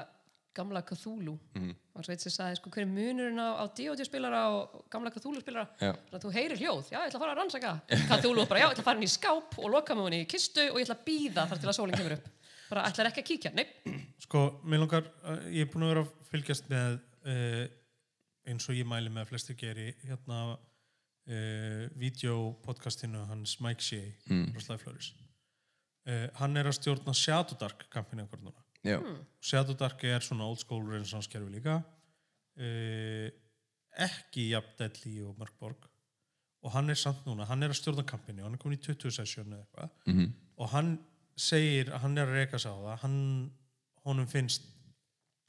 [0.59, 1.37] gamla Cthulhu.
[1.55, 1.75] Mhm.
[1.93, 4.05] og svo eitt sem sagði sko hver er munurinn á, á D.O.D.
[4.07, 5.67] spilara og gamla Cthulhu spilara?
[5.79, 7.73] Þannig að þú heyrir hljóð, já ég ætla að fara að rannsaka
[8.09, 10.21] Cthulhu og bara já ég ætla að fara inn í skáp og loka mig henni
[10.23, 12.29] í kistu og ég ætla að býða þar til að sólinn kemur upp.
[12.69, 13.65] Bara ætlar ekki að kíkja, nei.
[14.25, 17.63] Sko, mér langar, uh, ég er búin að vera að fylgjast með uh,
[18.49, 20.57] eins og ég mæli með að flestir geri hérna
[21.29, 24.49] uh, videopodcastinu hans Mike Shea mm.
[24.53, 25.13] frá Sly Flourish
[26.09, 28.65] uh, hann er að stjórna Shadow Dark kampinu einhvern núna.
[28.85, 28.97] Já,
[29.43, 31.81] Shadow Dark er svona old school renaissance kerfi líka.
[32.59, 33.29] Uh,
[33.99, 35.87] ekki jafn deadly og Mörkborg
[36.59, 39.15] og hann er samt núna, hann er að stjórna kampinu hann er komin í 20
[39.15, 39.93] session eða eitthvað.
[40.11, 40.25] Mhm.
[40.59, 40.91] og hann
[41.39, 43.17] segir að hann er að reyka sig á það hann,
[44.03, 44.67] honum finnst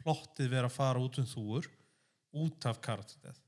[0.00, 1.66] plottið vera að fara út um þúur
[2.44, 3.40] út af karakterið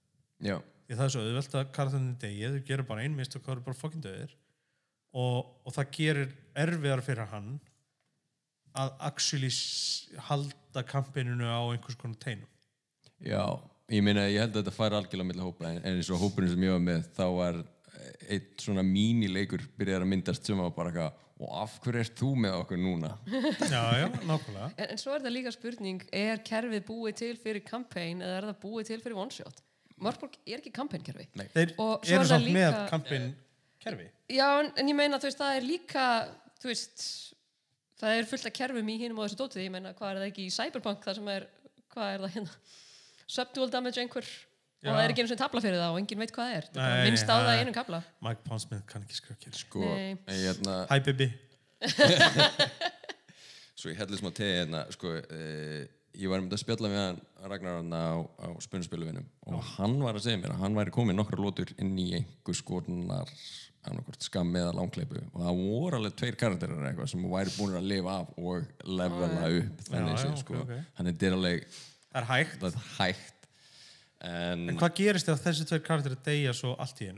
[0.42, 0.58] já,
[0.92, 3.66] því það er svo auðvelt að karakterinn degið þau gerir bara einmist og hvað eru
[3.68, 4.32] bara fokkin döðir
[5.16, 7.52] og, og það gerir erfiðar fyrir hann
[8.76, 9.48] að actually
[10.28, 12.48] halda kampininu á einhvers konar teinum.
[13.24, 13.44] Já
[13.92, 16.52] ég meina, ég held að þetta fær algjörlega milli hópa en, en eins og hópurinn
[16.52, 17.58] sem ég var með þá var
[18.32, 22.30] eitt svona mínileikur byrjar að myndast sem var bara eitthvað og af hverju ert þú
[22.38, 23.16] með okkur núna?
[23.72, 24.68] já, já, nákvæmlega.
[24.76, 28.50] En, en svo er það líka spurning er kerfið búið til fyrir campaign eða er
[28.52, 29.62] það búið til fyrir one shot
[30.02, 31.46] Mörkborg er ekki campaign kerfi Nei.
[31.54, 33.28] þeir Og eru er samt með líka- kampin
[33.82, 36.04] kerfi Já, en, en ég meina, þú veist, það er líka,
[36.62, 37.02] þú veist,
[38.00, 40.30] það er fullt af kerfum í hinum og þessu dótið, ég meina, hvað er það
[40.30, 41.46] ekki í Cyberpunk, það sem er,
[41.92, 42.56] hvað er það hérna,
[43.36, 44.30] subdual damage einhver,
[44.82, 44.88] Já.
[44.88, 46.68] og það er ekki einu sem tabla fyrir það og enginn veit hvað það er,
[46.72, 48.00] það er bara Nei, minnst á það í einum kabla.
[48.26, 49.84] Mike Pondsmith kann ekki kerfi Sko,
[50.32, 51.28] hérna Hi baby
[53.82, 55.86] Svo ég helli smá tegið hérna, sko, e,
[56.18, 57.20] ég var um þetta að spjalla við hann
[57.50, 61.18] Ragnar hann á, á spunnspiluvinum og hann var að segja mér að hann væri komið
[61.18, 63.32] nokkra lótur inn í einhvers konar
[64.22, 68.18] skam eða langkleipu og það voru alveg tveir karakterar eitthvað sem væri búin að lifa
[68.20, 70.60] af og levela upp þannig já, sko.
[70.60, 70.90] ok, ok.
[70.98, 72.56] Þannig þetta er alveg það er hægt.
[72.60, 73.48] Það er hægt.
[74.22, 77.10] En, en hvað gerist ef þessi tveir karakter deyja svo allt í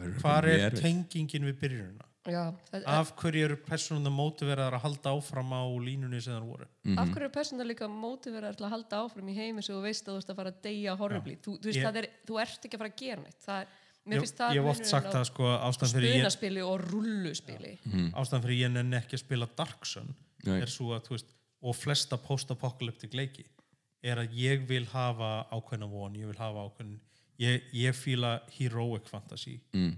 [0.00, 5.12] verður hvað er tengingin við byrjunina Já, það, af hverju eru personuna mótiveraðar að halda
[5.16, 6.98] áfram á línunni sem það voru Mhm.
[6.98, 10.06] af hverju er persóna líka mótiveraður til að halda áfram í heimi sem þú veist
[10.08, 12.40] að þú ert að fara að deyja horribly, þú, þú veist, Ég- það er, þú
[12.42, 13.66] ert ekki að fara að gera neitt, það er,
[14.06, 15.46] mér ég, finnst það ég hef oft sagt það sko
[15.86, 17.78] spunaspili og rulluspili.
[18.14, 20.14] ástæðan fyrir ég nenni ekki að spila Dark Sun
[20.46, 20.60] Nei.
[20.60, 23.44] er svo að þú veist og flesta post-apocalyptic leiki
[24.04, 26.98] er að ég vil hafa ákveðna von ég vil hafa ákveðin
[27.40, 29.96] ég, ég fíla heroic fantasy mm.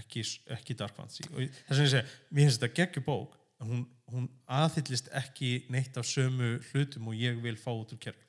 [0.00, 0.24] Ekki,
[0.56, 1.26] ekki dark fantasy.
[1.32, 4.28] Og þess að ég segja, mér finnst þetta geggjur bók hún, hún
[4.58, 8.24] aðhyllist ekki neitt af sömu hlutum og ég vil fá út úr kerfi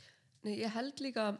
[0.45, 1.31] Nei, ég held líka,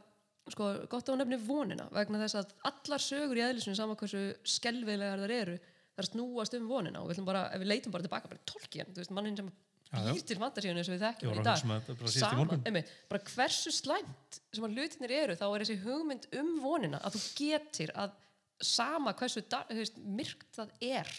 [0.51, 4.23] sko, gott að nefni vonina vegna þess að allar sögur í eðlisinu sama hversu
[4.57, 7.01] skelvilegar þar eru er að snúast um vonina.
[7.01, 9.47] Og við, bara, við leitum bara tilbaka bara tólkien, þú veist, mannin sem
[9.87, 11.63] býr til fantasíunni sem við þekkjum í dag.
[11.63, 12.63] um þetta bara síðast í Sama, morgun.
[12.67, 17.15] einmitt, bara hversu slæmt sem að hlutinir eru, þá er þessi hugmynd um vonina að
[17.15, 18.17] þú getur að
[18.63, 21.13] sama hversu veist, myrkt það er.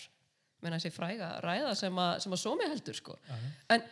[0.62, 3.18] Menna þessi fræga ræða sem að, sem að sómi heldur sko.
[3.70, 3.82] en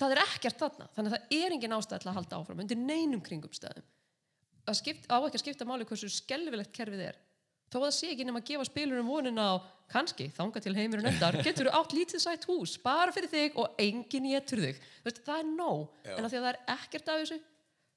[0.00, 2.78] það er ekkert þarna þannig að það er engin ástæð til að halda áfram undir
[2.80, 3.88] neinum kringumstæðum
[4.70, 7.18] það skipt, á ekki að skipta máli hversu skelfilegt kerfið er.
[7.70, 9.54] Þó að það sé ekki nema að gefa spilurum vonina á
[9.90, 13.78] kannski, þanga til heimurinn endar getur þú átt lítið sætt hús, bara fyrir þig og
[13.82, 14.80] enginn getur þig.
[15.06, 17.40] Það er nóg, en að því að það er ekkert af þessu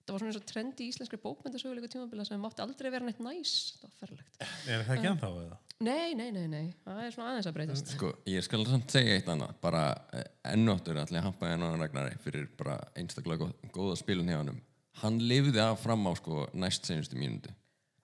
[0.03, 3.21] það var svona eins og trendi í íslenskri bókmyndasöguleika tímabila sem mátti aldrei vera neitt
[3.23, 3.53] næs.
[3.79, 4.41] Það var ferlegt.
[4.43, 5.61] Er það ekki ennþá eða?
[5.83, 7.95] nei, nei, nei, nei, það er svona aðeins að breytast.
[7.97, 9.55] Sko, ég skal samt segja eitt annað.
[9.63, 14.31] Bara eh, ennáttur allir að hampa enn og Ragnari fyrir bara einstaklega góð, góða spilun
[14.31, 14.61] hjá hann
[15.01, 17.51] hann lifði af fram á sko næst senustu mínútu.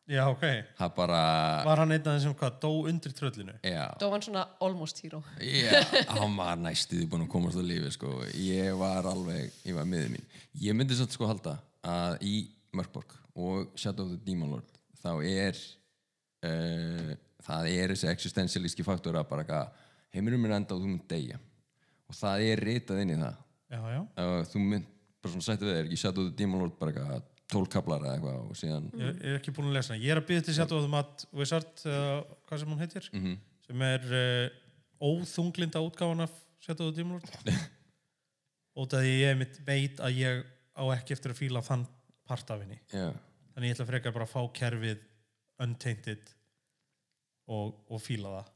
[0.10, 0.42] Já, ok,
[0.74, 1.18] það bara
[1.68, 3.54] var hann einn af þeim sem hvað, dó undir tröllinu?
[3.62, 5.20] Já, það var hann svona almost hero.
[5.38, 5.84] Já,
[6.16, 10.16] hann var næstuði búin að komast á lífi sko, ég var alveg ég var miður
[10.16, 10.26] mín,
[10.66, 12.34] ég myndi satt sko halda að í
[12.76, 15.56] Mörkborg og Shadow of the Demon Lord þá er
[16.46, 17.14] uh,
[17.46, 19.74] það er þessi existentialíski faktor að bara eitthvað,
[20.16, 21.40] heiminum er enda og þú mynd deyja.
[22.10, 23.38] Og það er ritað inn í það.
[23.70, 24.88] Já, já, uh, þú mynd
[25.20, 28.16] bara svona sætti við þér ekki Shadow of the Demon Lord bara eitthvað tólkablar eða
[28.18, 30.04] eitthvað og síðan ég ég er ekki búin að lesa hana.
[30.04, 33.10] Ég er að byggja til Shadow of the Mad Wizard uh, hvað sem hún heitir
[33.16, 33.34] Mhm.
[33.66, 34.46] sem er uh,
[35.10, 37.54] óþunglinda útgáfan af Shadow of the Demon Lord.
[38.80, 40.44] Og það ég veit að ég
[40.80, 41.86] á ekki eftir að fíla þann
[42.30, 43.10] part af henni Já,
[43.54, 45.04] þannig ég ætla frekar bara að fá kerfið
[45.60, 46.32] untainted
[47.50, 48.56] og, og fíla það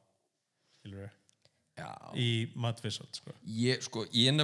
[0.77, 1.11] skilur
[1.77, 1.89] já.
[2.15, 2.27] í
[2.83, 3.33] Wizard sko.
[3.43, 4.41] Ég, sko, ég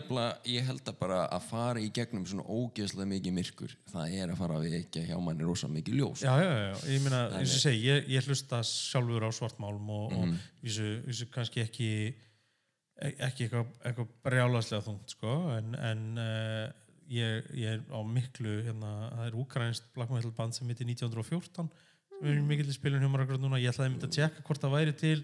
[0.50, 4.42] ég held að bara að fara í gegnum svona ógeðslega mikið myrkur, það er að
[4.42, 6.24] fara að vekja hjá manni rosa mikið ljós.
[6.24, 10.18] já, já, já, ég meina, eins og segi ég, ég hlusta sjálfur á svartmálm og,
[10.18, 16.89] og vísu, vísu kannski ekki e- ekki eitthvað, eitthvað brjálaslega þungt sko, en, en uh,
[17.10, 21.70] ég, ég er á miklu hérna, það er úkrænst black metal band sem heitir 1914
[22.20, 23.62] sem er mikill í spilun hjá akkurat núna.
[23.62, 25.20] Ég ætlaði að mynda að tjekka hvort það væri til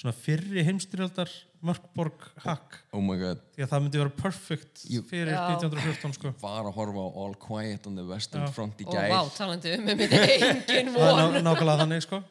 [0.00, 1.30] svona fyrri heimstyrjaldar
[1.66, 2.78] Mörkborg hack.
[2.96, 5.40] Oh my god, því að það myndi vera perfect fyrir Já.
[5.58, 6.32] 1914 sko.
[6.40, 8.52] Var að horfa á All Quiet on the Western Já.
[8.56, 11.34] Front í og gær, vá, talandi um, með myndi engin það er von.
[11.36, 12.22] ná, nákvæmlega þannig sko.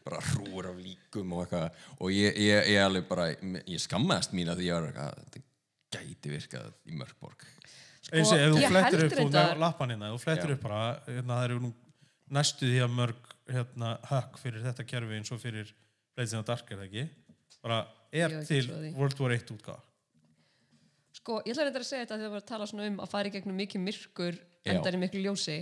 [0.00, 3.28] Bara hrúur af líkum og eitthvað, og ég, ég, ég alveg bara,
[3.68, 5.44] ég skammaðist mín að því eitthvað, þetta
[5.94, 7.46] gæti virkað í Mörkborg.
[8.10, 11.36] Sko, ég flettir held upp þú reyndar- með lappan hérna, þú flettir upp bara hérna,
[11.38, 11.72] það eru nú
[12.30, 15.72] næstu því að mörg hérna, hökk fyrir þetta kerfi eins og fyrir
[16.16, 17.08] Blades in the Dark er það ekki?
[17.62, 17.78] Bara
[18.12, 18.94] er Ég ekki til.
[18.96, 19.80] World War 1 útgáð
[21.20, 23.28] Sko, ég ætla reyndar að segja þetta þegar við varum að tala um að fara
[23.28, 24.72] í gegnum mikið myrkur Já.
[24.74, 25.56] endar í miklu ljósi.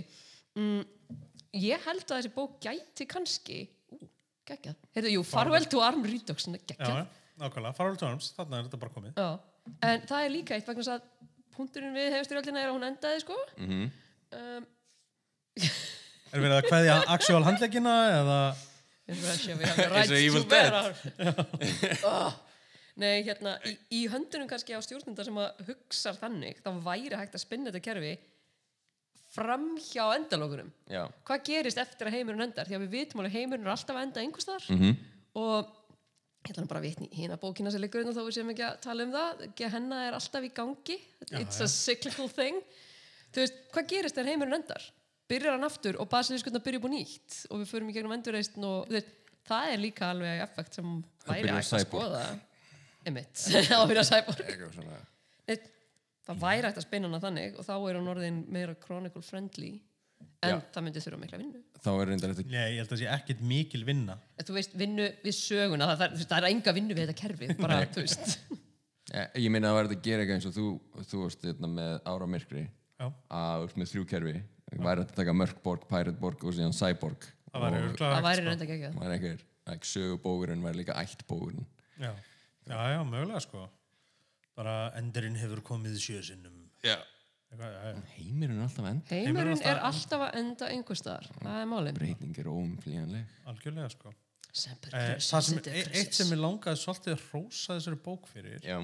[0.55, 0.85] Mm,
[1.59, 3.55] Ég held að þessi bók gæti kannski
[3.91, 3.97] Ú,
[4.45, 4.75] geggjað.
[4.95, 7.07] Heyrðu, jú, Farewell to Arm Redux svona já, geggjað.
[7.41, 9.13] nákvæmlega, Farrell Terms, þarna er þetta bara komið.
[9.17, 9.39] Já.
[9.81, 11.01] En það er líka eitt vegna að
[11.59, 13.85] punkturinn við hefstyrjöldina er að hún endaði sko Mm
[14.39, 14.67] um,
[16.33, 18.39] er verið að kveðja actual handleggina eða
[19.09, 20.93] eins og Evil our-
[22.09, 22.35] oh.
[22.99, 27.37] Nei, hérna, í, í höndunum kannski á stjórnunda sem að hugsa þannig, þá væri hægt
[27.37, 28.11] að spinna þetta kerfi
[29.29, 30.71] fram hjá endalokunum.
[30.89, 31.05] Já.
[31.27, 32.67] Hvað gerist eftir að heimurinn endar?
[32.67, 34.97] Því að við vitum alveg heimurinn er alltaf að enda einhvers þar Mm
[35.39, 35.67] og
[36.49, 38.51] ég ætla nú bara að vitni í hérna bókina sem liggur og þá við séum
[38.53, 39.43] ekki að tala um það.
[39.75, 40.97] Henna er alltaf í gangi.
[41.29, 41.65] It's já.
[41.65, 42.59] a cyclical thing.
[43.29, 44.89] Þú veist, hvað gerist þegar heimurinn endar?
[45.29, 48.89] Byrjar hann aftur og basiliskunna byrja á nýtt og við förum í gegnum endurreist og
[48.89, 49.11] veist,
[49.45, 50.95] það er líka alveg effekt sem
[51.27, 52.23] væri að skoða.
[53.05, 54.97] Einmitt, það byrja svona.
[55.45, 55.59] Nei,
[56.29, 59.71] Það væri að spinna hana þannig og þá er hann orðin meira chronicle friendly
[60.39, 60.57] en Já.
[60.73, 61.61] það myndi þurfa mikla vinnu.
[61.83, 64.55] Þá er reyndar þetta Nei, ég held að það sé ekkit mikil vinna En Þú
[64.55, 68.03] veist, vinnu við söguna, það, það, það er enga vinnu við þetta kerfi, bara, þú
[68.05, 68.37] veist.
[69.09, 70.67] Eh, Ég meina að það þetta að gera eitthvað eins og þú,
[71.11, 72.63] þú varst hérna, með ára myrkri
[72.99, 73.07] Já.
[73.39, 74.33] að þú ert með þrjú kerfi
[74.69, 78.17] það væri hægt að taka Mörkborg, Pirateborg og síðan Cyborg það væri og örugglega Það
[78.19, 78.49] hægt, væri sko.
[78.49, 81.65] reynda ekki það væri einhver ekki sögubógurinn væri líka ættbógurinn
[82.03, 82.11] já.
[82.69, 83.63] já, já, mögulega sko
[84.59, 86.99] bara endurinn hefur komið sjösinnum Já.
[87.49, 91.29] Heimurinn er alltaf end Heimurinn alltaf- er alltaf að enda einhver staðar.
[91.41, 91.97] Það er málinn.
[91.97, 93.25] breyting er óumflýjanleg.
[93.49, 94.13] Algjörlega sko.
[94.93, 98.79] Eh, sem, e- eitt sem ég langaði svolítið að hrósa þessari bók fyrir Já,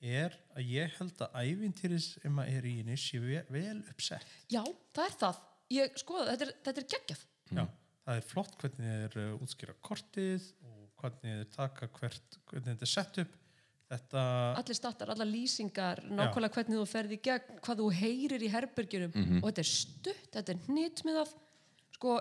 [0.00, 4.24] er að ég held að ævintýris sem að er í henni sé vel, vel uppsett.
[4.52, 4.62] Já,
[4.96, 5.40] það er það.
[5.70, 7.24] Ég skoða, þetta er, þetta er geggjað.
[7.52, 7.64] Já,
[8.06, 12.88] það er flott hvernig þið er útskýra kortið og hvernig þið taka hvert, hvernig þetta
[12.88, 13.36] er sett upp
[13.92, 14.24] þetta,
[14.60, 19.16] Allir stattar, allar lýsingar, nákvæmlega hvernig þú ferði í gegn, hvað þú heyrir í herbergjunum
[19.40, 21.34] og þetta er stutt, þetta er hnitmiðað.
[21.96, 22.16] Sko,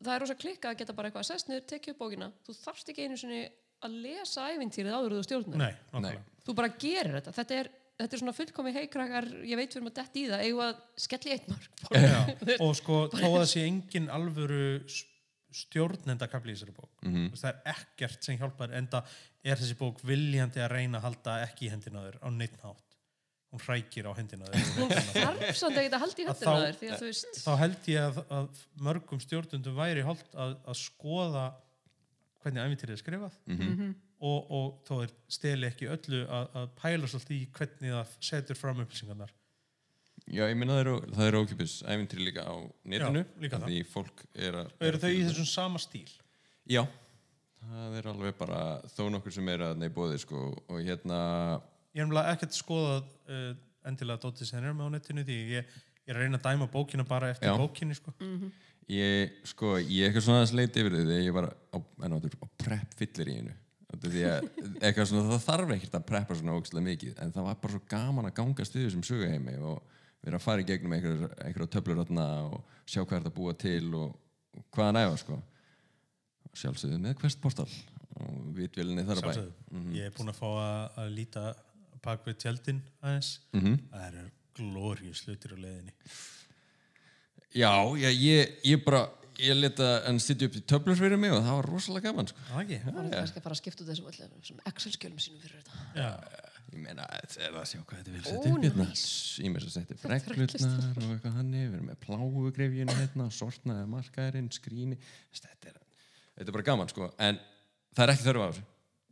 [0.00, 2.30] það er rosa klikka að geta bara eitthvað að sest niður, tekið upp bókina.
[2.46, 3.42] Þú þarft ekki einu sinni
[3.86, 5.58] að lesa ævintýrið áður en þú stjórnar.
[5.60, 7.34] nei, nákvæmlega Þú bara gerir þetta.
[7.34, 7.68] Þetta er,
[7.98, 11.04] þetta er svona fullkomi heikrakar, ég veit erum að detti í það, eigum við að
[11.06, 11.82] skelli eitt mark.
[12.64, 14.62] Og sko þó að það sé engin alvöru
[15.56, 16.90] s- stjórnendakafli í þessari bók.
[17.02, 19.00] Mm það er ekkert sem hjálpar enda
[19.44, 22.56] er þessi bók viljandi að reyna að halda ekki í hendina á þér á neitt
[22.62, 22.82] nátt
[23.54, 26.96] hún hrækir á hendina á Hún þér þarf samt ekki að halda í Að höndina
[26.96, 31.44] þá- veist, þá held ég að, að mörgum stjórnundum væri holdt að, að skoða
[32.42, 33.38] hvernig æfintýrið er skrifað.
[33.46, 33.94] Mhm.
[34.20, 38.56] og, og þó er steli ekki öllu að, að pæla svolítið í hvernig það setur
[38.56, 39.32] fram upplýsingarnar
[40.26, 40.80] Já, ég meina
[41.14, 43.66] það eru, ókipis æfintri líka á netinu Já, líka það.
[43.70, 46.08] því fólk er að eru þau í þessum sama stíl
[46.66, 46.82] Já,
[47.62, 48.60] það er alveg bara
[48.90, 51.18] þó nokkur sem er að neybóði sko og hérna
[51.94, 53.52] ég er umlega ekkert skoðað uh,
[53.86, 56.68] endilega Dóttir sem er með á netinu því ég, ég er að reyna að dæma
[56.74, 57.54] bókina bara eftir Já.
[57.60, 58.14] bókinni sko.
[58.90, 62.34] ég, sko, ég er eitthvað svona aðeins leit yfir því ég var á, en áttur,
[62.42, 63.54] á prep fyllir í einu
[63.96, 64.48] því að
[64.84, 67.84] eitthvað svona, það þarf ekkert að preppa svona ógæslega mikið en það var bara svo
[67.94, 72.24] gaman að ganga stuðu sem söguheimi og vera að fara í gegnum einhverjar töflur þarna
[72.46, 74.16] og sjá hvað er þetta að búa til og,
[74.56, 75.38] og hvaðan æfa sko
[76.56, 77.68] sjálfsögðu með hvert portal
[78.16, 79.82] og vitvélinni þar að bæ Sjálfsögðu.
[79.98, 81.44] ég er búin að fá að, að líta
[82.06, 83.76] bak við tjaldin aðeins Mhm.
[83.92, 84.24] það eru
[84.56, 85.92] glórius hlutir á leiðinni
[87.56, 89.06] Já, já ég, ég bara
[89.40, 92.38] ég leta hann sitja upp í töflur fyrir mig og það var rosalega gaman sko.
[92.50, 92.78] Það ekki?
[92.84, 95.80] Það er kannski að fara að skipta út þessum Excel-skjölum sínum fyrir þetta.
[95.96, 96.08] Já.
[96.72, 97.34] Ég meina, að
[97.70, 98.86] sjá hvað þetta vil setja upp hérna.
[99.46, 103.26] Ég með þess að setja upp reglurnar og eitthvað hannig við erum með pláugrefjun hérna
[103.34, 104.98] sortnaði markaðurinn, skríni
[105.36, 105.76] þetta er,
[106.38, 107.10] þetta er bara gaman sko.
[107.22, 107.38] En
[107.96, 108.66] það er ekki þörf á þessu.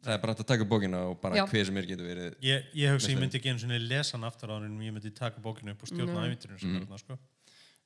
[0.05, 1.45] Það er bara að taka bókina og bara Já.
[1.49, 4.27] hver sem er getur verið Ég, ég hugsa ég myndi ekki einu sinni lesa hann
[4.29, 6.99] aftur á hann en ég myndi taka bókinu upp og stjórna æfinturinn sem er þarna
[7.01, 7.17] sko.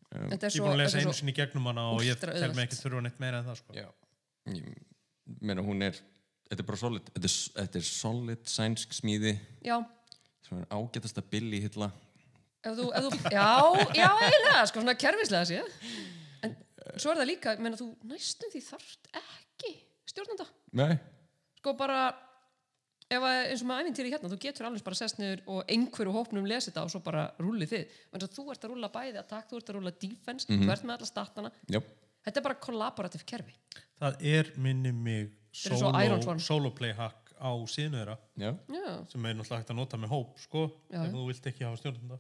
[0.09, 2.55] Þetta er Ég er búin að lesa einu sinni í gegnum hana og ég tel
[2.57, 3.77] mig ekki þurfa neitt meira en það sko.
[3.79, 3.87] já,
[4.51, 6.01] ég meina hún er
[6.49, 9.35] þetta er bara solid þetta er, þetta er solid sænsk smíði
[9.67, 9.77] já,
[10.49, 11.91] sem er ágætasta billi hilla
[12.67, 13.49] ef þú, ef þú, já,
[13.97, 15.69] já, eiginlega, sko, svona kerfislega séð.
[16.45, 16.57] En
[16.99, 19.71] svo er það líka, ég meina, þú næstum því þarft ekki
[20.11, 20.47] stjórnanda.
[20.81, 20.97] nei,
[21.59, 22.01] Sko bara,
[23.09, 26.13] ef að, eins og með æfintýri hérna, þú getur alveg bara sest niður og einhverju
[26.15, 27.97] hópnum lesi þetta og svo bara rúlið þið.
[28.13, 30.85] Menn svo þú ert að rúla bæði attack, þú ert að rúla defense, þú ert
[30.87, 31.53] með alla statana.
[31.71, 31.81] já,
[32.29, 33.55] Þetta er bara kollaborativ kerfi.
[34.03, 38.17] Það er minni mig Er solo, solo play hack á síðinu þeirra
[39.11, 41.81] sem er náttúrulega hægt að nota með hóp sko, Já, ef þú vilt ekki hafa
[41.81, 42.19] stjórnanda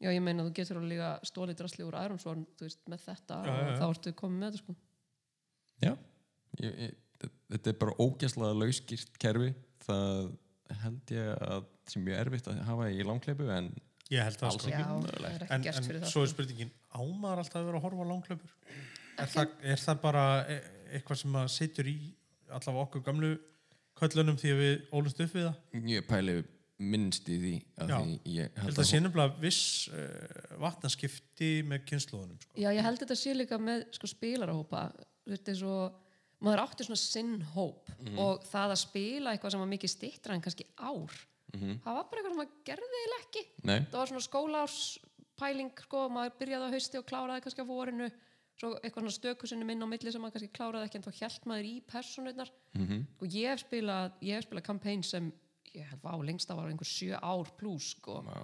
[0.00, 3.04] já, ég meina, þú getur alveg líka stólið drasli úr Iron Sworn, þú veist, með
[3.06, 3.76] þetta Já, já, og já.
[3.80, 4.76] þá ertu komið með þetta, sko.
[5.86, 5.92] já.
[6.60, 6.96] Ég, ég,
[7.52, 9.50] þetta er bara ógæslega lauskýrt kerfi
[9.86, 10.30] það
[10.82, 13.72] held ég að sem mjög erfitt að hafa í langkleipu en
[14.06, 14.82] Ég held það sko En,
[15.50, 16.04] en það.
[16.06, 16.36] svo er sko.
[16.36, 18.52] spurningin, ámaður alltaf að vera að horfa á langklaupur?
[19.18, 20.58] Er það, er það bara e
[20.96, 21.96] eitthvað sem að sittur í
[22.50, 23.32] allavega okkur gamlu
[23.96, 25.90] köllunum því að við ólumst upp við það?
[25.92, 26.36] ég pæli
[26.76, 27.96] minnst í því að Já.
[27.96, 32.58] því ég held að sé nefnilega viss uh, vatnaskipti með kynnslóðunum sko.
[32.60, 34.82] Já, ég held þetta sé líka með sko, spilarahópa
[35.30, 35.78] þetta er svo,
[36.44, 37.88] maður átti svona sinn hóp
[38.20, 41.16] og það að spila eitthvað sem var mikið stittra en kannski ár
[41.56, 46.04] það var bara eitthvað sem maður gerði eiginlega ekki Nei, það var svona skólárspæling sko,
[46.12, 48.10] maður byrjaði á hausti og kláraði kannski á vorinu
[48.56, 51.46] svo eitthvað svona stökusinni minn á milli sem maður kannski kláraði ekki en þá hjælt
[51.50, 52.50] maður í personurnar
[53.20, 55.32] og ég hef spilað ég hef spilað campaign sem
[55.74, 58.22] ég held, vá, lengst það var einhver sjö ár pluss sko.
[58.24, 58.38] Vá.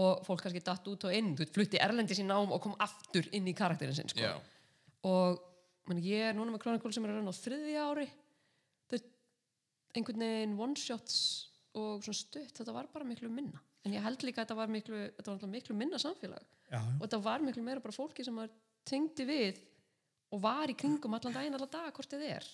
[0.00, 2.72] og fólk kannski datt út og inn þú veit, flutti erlendis í nám og kom
[2.80, 4.24] aftur inn í karakterin sinn sko.
[4.24, 4.38] já,
[5.04, 5.42] og
[5.90, 8.06] man, ég er núna með Chronicle sem er að reyna á þriðja ári
[8.88, 9.10] veit,
[9.92, 11.18] einhvern veginn one shots
[11.76, 14.72] og svona stutt, þetta var bara miklu minna en ég held líka að þetta var
[14.72, 16.40] miklu, þetta var miklu minna samfélag
[16.72, 16.82] Já, já.
[16.96, 18.54] og þetta var miklu meira bara fólki sem maður
[18.88, 19.60] tengdi við
[20.32, 22.46] og var í kringum allan daginn allan dag hvort þið er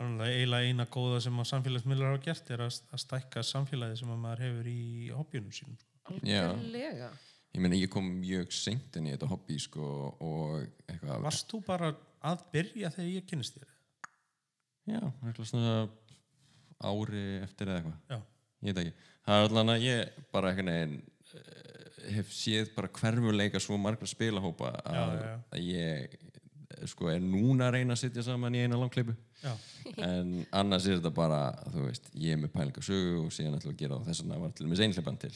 [0.00, 3.98] Þannig að eiginlega eina góða sem að samfélagsmiðlar hafa gert er að, að stækka samfélagi
[4.00, 5.74] sem að maður hefur í hobbjunum sínum.
[5.76, 6.14] sko.
[6.14, 7.10] algjörlega
[7.50, 9.88] ég meina ég kom mjög seint inn í þetta hobby sko
[10.24, 10.54] og
[10.88, 11.90] eitthvað Varst þú bara
[12.30, 13.74] að byrja þegar ég kynist þér?
[14.90, 15.74] já, eitthvað svona
[16.80, 18.18] ári eftir eða eitthvað Já.
[18.64, 18.94] ég veit ekki,
[19.26, 20.96] það er allan að ég bara einhvern veginn
[21.34, 21.79] eh,
[22.16, 25.36] hef séð bara hverfuleika svo margra spilahópa að, Já, já.
[25.56, 26.18] að ég
[26.88, 29.52] sko er núna að reyna að sitja saman í eina langkleipu Já.
[30.06, 31.40] en annars er þetta bara
[31.74, 34.38] þú veist, ég er með pælinga sögu og síðan ætlum að gera það þess vegna
[34.44, 35.32] var til og með einhleipan til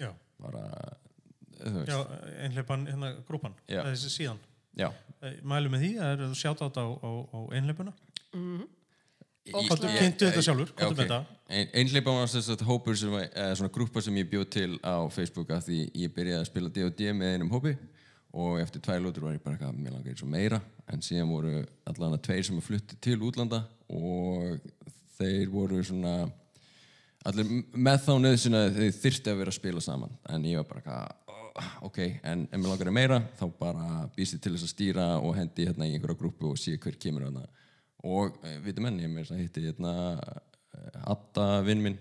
[0.00, 0.10] Já.
[0.40, 0.64] bara,
[1.60, 1.98] þú veist Já,
[2.46, 4.40] einhleipan, hérna, grúpan, þessi síðan.
[4.80, 4.88] já,
[5.44, 7.92] Mælu með því, það er sjátt átt á, á, á einhleipuna.
[8.32, 8.62] Og
[9.48, 11.20] Komdu, svona- kynntu þetta sjálfur, komdu með þetta.
[11.48, 14.78] Ein, einhleipa var þess að hópur sem var, eða svona grúpa sem ég bjóð til
[14.84, 17.72] á Facebook af því ég byrjaði að spila D&D með einum hópi
[18.36, 20.60] og eftir tvær lótur var ég bara eitthvað, mér langar eins og meira.
[20.92, 24.60] En síðan voru allan að tveir sem að flutti til útlanda og
[25.18, 26.30] þeir voru svona
[27.26, 30.14] allir með þá nöðsyn að þeir þyrfti að vera að spila saman.
[30.28, 34.10] En ég var bara eitthvað, "Oh, ok en ef mér langar að meira þá bara
[34.16, 36.94] býst ég til þess að stýra og hendi hérna í einhverja grúpu og sé hver
[37.00, 37.46] kemur hérna
[38.06, 41.98] og e, vitum enn, ég með þess að hitti hérna eh, Adda vinn minn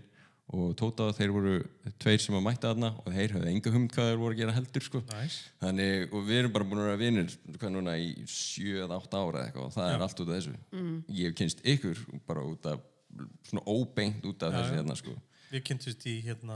[0.49, 1.55] og Tóta þeir voru
[2.01, 4.55] tveir sem að mæta þarna og þeir höfðu enga humd hvað þeir voru að gera
[4.55, 5.01] heldur sko.
[5.11, 5.35] Næs.
[5.61, 9.43] þannig og við erum bara búin að vera vinnir hvað núna í 7-8 ára eða
[9.45, 10.55] eitthvað og það er allt út af þessu
[11.19, 12.81] ég hef kynst ykkur bara út af
[13.49, 16.55] svona óbeint út af þessu hérna sko Við kynntumst í, hérna,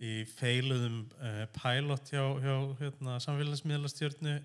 [0.00, 4.38] í feiluðum uh, pilot hjá, hjá hérna, samfélagsmiðlastjörnu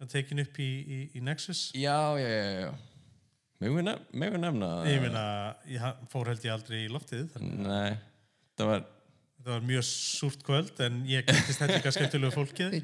[0.00, 1.70] sem tekin upp í, í, í Nexus.
[1.76, 2.72] Já, já, já, já.
[3.60, 4.88] Megum við nefna það?
[4.88, 5.24] Ég meina,
[5.68, 7.92] ég fór held ég aldrei í loftið, þannig Nei,
[8.56, 8.86] það var,
[9.40, 12.74] Þetta var mjög súrt kvöld en ég kynntist þetta eitthvað skemmtilegu fólkið.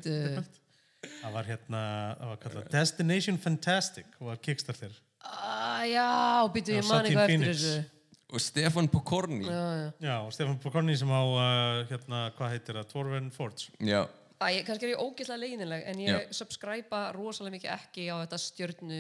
[1.07, 1.81] Það var hérna,
[2.21, 4.95] það var kallað Destination Fantastic og var Kickstarter.
[5.27, 6.07] ah, já,
[6.55, 7.61] býtu, ég man Satin eitthvað eftir Phoenix.
[7.67, 7.93] þessu
[8.37, 9.45] og Stefan Pokorni.
[9.47, 13.68] já, já Já, og Stefán Bokorni sem á, uh, hérna, hvað heitir það, Torven Forge.
[13.81, 14.01] Já,
[14.37, 16.32] Æ, kannski er ég ógeðslega leiðinleg en ég Já.
[16.37, 18.99] subscriba rosalega mikið ekki á þetta stjörnu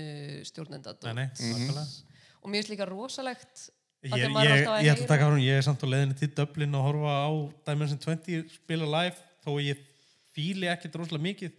[0.48, 1.82] stjórnendat Nei, nei, nákvæmlega.
[2.40, 3.66] og mér finnst líka rosalegt
[4.06, 5.58] Ég, því ég, að maður er ég, alltaf ég ætla að taka heyra- frá ég
[5.60, 7.30] er samt á leiðinni til Dublin og horfa á
[7.68, 9.84] Dimension 20 spila live þó að ég
[10.36, 11.52] fíli ekkert rosalega mikið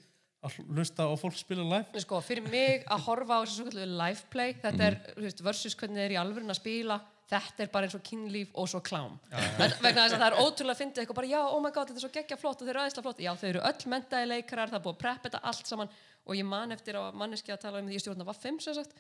[0.47, 2.01] að hlusta og fólk spila live.
[2.03, 6.07] Sko, fyrir mig að horfa á þessu live play þetta er, veist, versus hvernig þið
[6.07, 9.17] er í alvörun að spila þetta er bara eins og kynlíf og svo klám.
[9.33, 11.89] Þetta- vegna þess að það er ótrúlega að fyndi eitthvað bara, já, oh my god,
[11.89, 14.29] þetta er svo geggja flott og þeir eru aðeinslega flott já, þau eru öll mentaði
[14.31, 15.91] leikarar, það er búið að preppa þetta allt saman
[16.27, 18.77] og ég man eftir að manneski að tala um því ég stjórna var fimm sem
[18.77, 18.95] sagt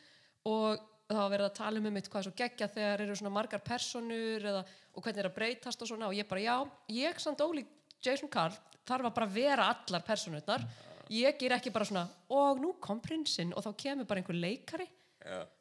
[0.47, 3.15] og það var verið að tala um um mitt hvað er svo geggja þegar eru
[3.15, 6.55] svona margar personur eða, og hvernig er að breytast og svona og ég bara, já,
[6.91, 7.71] ég samt ólík
[8.03, 8.55] Jason Carl
[8.87, 10.67] þarf að bara vera allar personurnar
[11.13, 14.87] ég ger ekki bara svona og nú kom prinsinn og þá kemur bara einhver leikari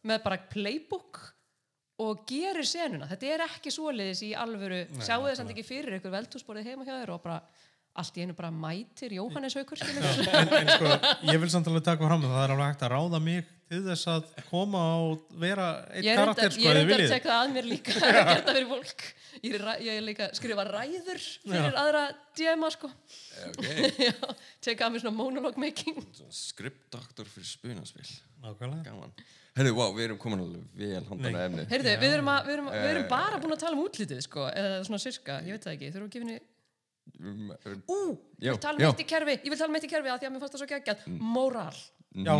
[0.07, 1.23] með bara playbook
[2.05, 3.07] og gerir senuna.
[3.09, 4.83] Þetta er ekki svoleiðis í alvöru.
[5.01, 7.39] Sjáu þess að ekki fyrir ykkur veldhúsborðið heima hjá þér og bara
[7.97, 10.91] allt í einu bara mætir Jóhannes skilur en, en sko,
[11.31, 13.81] ég vil samt alveg taka fram að það er alveg hægt að ráða mig til
[13.83, 17.31] þess að koma og vera eitt ég er karakter sko, ég er reyndar að tekka
[17.33, 19.07] það að mér líka að gera það fyrir fólk.
[19.43, 22.03] Ég er, ég er líka að skrifa ræður fyrir aðra
[22.39, 22.91] DM-a sko.
[23.51, 23.67] Ok,
[24.07, 24.13] Já,
[24.69, 25.99] tekka að mér svona monologue making.
[26.31, 28.07] Skriptdoktor fyrir spunaspil
[28.45, 28.85] Nákvæmlega.
[28.87, 29.15] gaman.
[29.57, 32.55] Herru, wow, við erum komin alveg vel handan að efni Heyrðu, við erum, að, við,
[32.59, 35.65] erum, við erum bara búin að tala um útlitið sko, eða svona sirka, ég veit
[35.65, 35.89] það ekki.
[35.95, 36.43] Þurfum að gefa henni
[37.23, 37.97] Um, um, Ú,
[38.43, 38.89] Já, ég vil tala já.
[38.89, 40.41] um eitt í kerfi Ég vil tala um eitt í kerfi að því að mér
[40.43, 41.05] fannst það svo geggjað.
[41.23, 41.77] Móral,
[42.27, 42.35] Já,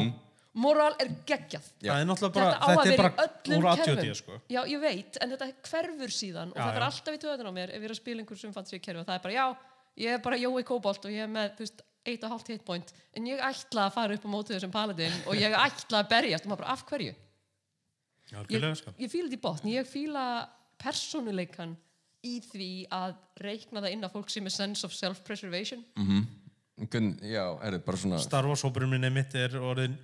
[0.57, 1.67] móral er geggjað.
[1.85, 4.15] Er Þetta á að þetta er vera í bara öllum kerfum.
[4.21, 4.39] sko.
[4.53, 7.53] Já, ég veit, en þetta hverfur síðan og Já, það er alltaf í töðan á
[7.59, 9.37] mér ef ég er að spila einhver sem fannst sér kerfi og það er bara,
[9.37, 9.47] já,
[10.07, 12.93] ég er bara Jói Kóbolt og ég er með, þú veist, eitt og hálft hitpoint
[13.19, 16.47] en ég ætla að fara upp á mótið þessum paladin og ég ætla að berjast
[16.47, 17.15] og maður bara, af hverju?
[18.27, 18.93] Já, Ég, algjörlega, sko.
[18.99, 20.25] ég fíla þetta í botn, ég fíla
[20.83, 21.77] persónuleikan
[22.27, 25.85] í því að reikna það inn að fólk sem er sense of self-preservation.
[26.77, 29.95] Hvern, já, er þetta bara svona Star Wars hópurinn minni mitt er orðin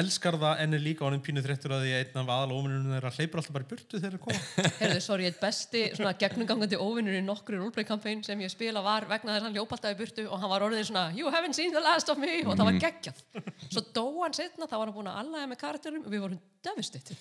[0.00, 2.94] elskar það en er líka orðin pínu þreyttur að því að einn af aðal óvinnunum
[2.96, 4.40] þeirra hleypur alltaf bara í burtu þegar þeir koma
[4.80, 9.36] Heyrðu, sorry, eitt besti svona gegnumgangandi óvinnur í nokkru roleplay-kampæn sem ég spila var vegna
[9.36, 11.74] þess að hann ljópa alltaf í burtu og hann var orðin svona You haven't seen
[11.74, 13.22] the last of me og það var geggjað.
[13.68, 16.42] Svo dó hann setna, þá var hann búin að allæga með karakterum og við vorum
[16.64, 17.18] devastated.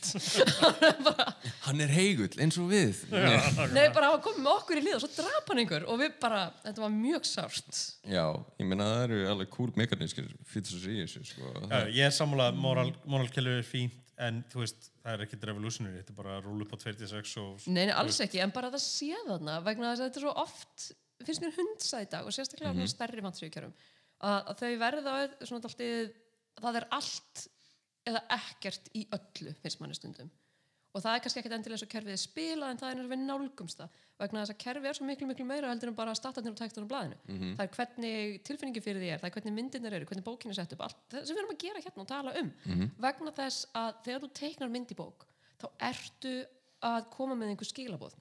[1.07, 1.25] bara,
[1.65, 4.95] hann er heigull eins og við nei, bara hann var komið með okkur í lið
[4.97, 7.81] og svo drap hann einhver og við bara, þetta var mjög sárt.
[8.07, 8.23] já,
[8.61, 8.87] ég meina
[12.63, 16.65] moralkellu er fínt en þú veist, það er ekkit revolutionary þetta er bara að rúla
[16.67, 20.09] upp á 26 og Nei, alls ekki, en bara það sé þarna vegna þess að
[20.09, 20.85] þetta er svo oft
[21.23, 22.93] finnst mér hundsa í dag og sérstaklega mm -hmm.
[22.93, 23.73] stærri vantsvíkjörum
[24.23, 26.13] að, þau verða svona dálítið,
[26.61, 27.43] það er allt
[28.09, 30.31] eða ekkert í öllu finnst manni stundum.
[30.93, 33.13] Og það er kannski ekkert endilega og kerfið er spilað en það er eins og
[33.13, 36.13] við nálgumst það vegna þess að kerfið er svo miklu miklu meira heldur en bara
[36.15, 37.17] statarnir og tæktur á blaðinu.
[37.57, 40.59] Það er hvernig tilfinningi fyrir því er það er hvernig myndinir eru, hvernig bókin er
[40.59, 42.51] sett upp allt það sem við erum að gera hérna og tala um.
[43.07, 45.25] Vegna þess að þegar þú teiknar mynd í bók
[45.63, 46.35] þá ertu
[46.83, 48.15] að koma með einhver skilabóð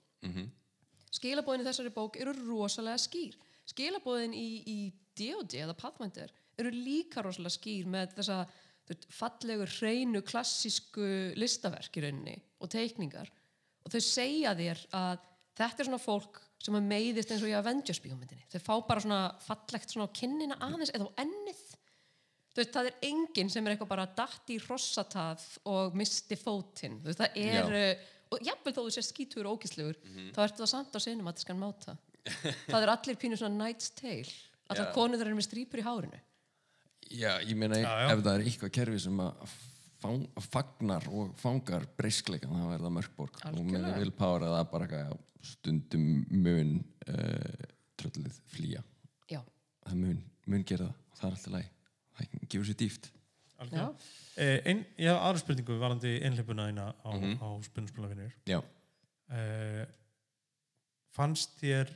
[1.12, 3.36] skilabóðin í þessari bók eru rosalega skýr.
[3.68, 4.78] Skilabóðin í, í
[5.18, 5.58] D.O.D.
[5.60, 8.38] eða Pathfinder eru líka rosalega skýr með þessa
[8.88, 13.30] veist, fallegu, hreinu, klassísku listaverk í rauninni og teikningar.
[13.84, 15.28] Og þau segja þér að
[15.62, 19.02] þetta er svona fólk sem er meiðist eins og í Avengers bíómyndinni þau fá bara
[19.04, 21.62] svona fallegt svona á kinnina aðeins eða á ennið
[22.52, 25.40] Þú veist, það er enginn sem er eitthvað bara datt í hrossatað
[25.72, 26.98] og misti fótinn.
[27.00, 29.96] Þú veist, það er, uh, og jafnvel þó þú sér skítur og ógíslegur,
[30.36, 31.94] þá ertu það samt á cinematískan máta.
[32.68, 34.28] það er allir pínu svona Night's Tale.
[34.68, 34.92] Allar Já.
[34.98, 36.20] konur eru með strípur í hárinu.
[37.08, 38.12] já, ég meina Já, já.
[38.12, 39.56] ef það er eitthvað kerfi sem að
[40.04, 43.98] fang, fagnar og fangar breyskleikan þá er það mörkborg og með Algjörlega.
[44.04, 46.74] willpower að það bara eitthvað, já, stundum mun
[47.08, 47.64] uh,
[48.00, 48.82] tröllið flýja.
[49.30, 49.40] Já.
[49.86, 50.98] það mun, mun gera það.
[51.12, 51.68] Og það er alltaf læg
[52.12, 53.10] það gefur sér dýft.
[53.62, 57.36] Eh, ein, ég hef aðra spurningu varandi einhleipuna eina á, Mhm.
[57.38, 58.58] á spunnspulavinnir já,
[59.30, 59.86] eh,
[61.14, 61.92] fannst þér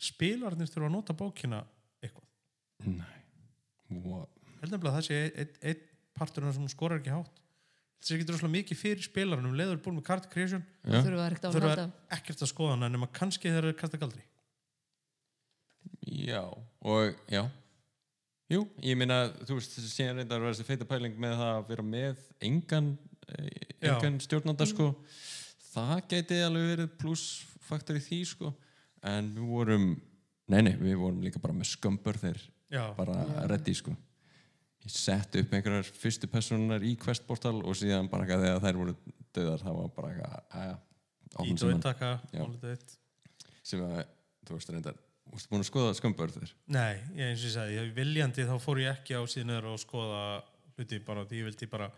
[0.00, 1.62] spilarnir þurfa að nota bókina
[2.02, 2.28] eitthvað?
[2.86, 3.22] Nei.
[3.90, 4.28] Wow.
[4.60, 5.80] held nefnilega að það sé einn ein
[6.14, 7.39] partur sem skorar ekki hátt
[8.00, 11.02] það sé ekki droslega mikið fyrir spilarnum leður búin með card creation Já.
[11.04, 11.86] Þurfa það ekkert að þurfa
[12.16, 14.22] ekkert að skoða hana nema kannski þeir eru kasta galdri.
[16.08, 16.42] Já,
[16.80, 17.42] og já.
[18.50, 21.68] Jú, ég meina, þú veist, síðan reyndar að vera þessi feita pæling með það að
[21.68, 22.88] vera með engan,
[23.28, 24.88] eh, engan stjórnanda, sko.
[25.70, 28.54] Það gæti alveg verið plussfaktor í því, sko.
[29.06, 29.86] En við vorum,
[30.50, 32.42] nei, nei, við vorum líka bara með skömbur þeir
[32.72, 33.22] já, bara
[33.52, 33.94] reddi, sko
[34.84, 38.96] ég sett upp einhverjar fyrstu personar í questportal og síðan bara eitthvað þegar þær voru
[39.36, 40.40] döðar, það var bara eitthvað,
[42.32, 42.48] Já.
[43.62, 44.02] sem að,
[44.48, 45.00] þú veist, reyndar
[45.30, 48.46] Þú veist búin að skoða skömbur þeir nei, ég eins og ég sagði, ég, viljandi
[48.48, 50.22] þá fór ég ekki á síðan og skoða
[50.74, 51.90] hluti bara, því ég vildi bara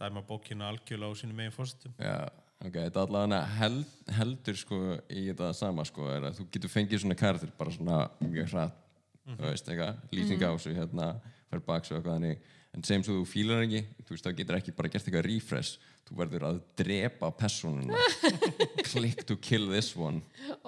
[0.00, 2.28] dæma bókina algjörlega á sínum megin fórstum Já,
[2.60, 7.04] ok, þetta allavega held, heldur sko í þetta sama sko er að þú getur fengið
[7.06, 8.82] svona karakter bara svona mjög hratt
[9.24, 11.08] þú veist eitthvað, lýsing á þessu hérna
[11.54, 14.72] fær baks og eitthvað þannig en sem þú fílar ekki, þú veist, þá getur ekki
[14.74, 15.76] bara gert eitthvað refresh,
[16.08, 17.98] þú verður að drepa personuna
[18.90, 20.20] click to kill this one.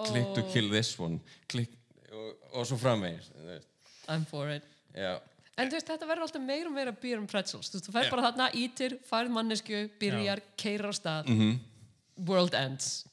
[0.06, 1.18] Click to kill this one.
[1.50, 1.72] Click,
[2.12, 2.28] og,
[2.60, 3.26] og svo framvegis.
[4.08, 4.62] I'm for it.
[4.94, 5.16] Já,
[5.56, 7.70] En þú veist, þetta verður alltaf meira og meira beer and pretzels.
[7.72, 11.54] Þú veist, þú fær bara þarna, ítir, færð mannesku, byrjar, keirir á stað, Mhm.
[12.28, 13.06] world ends.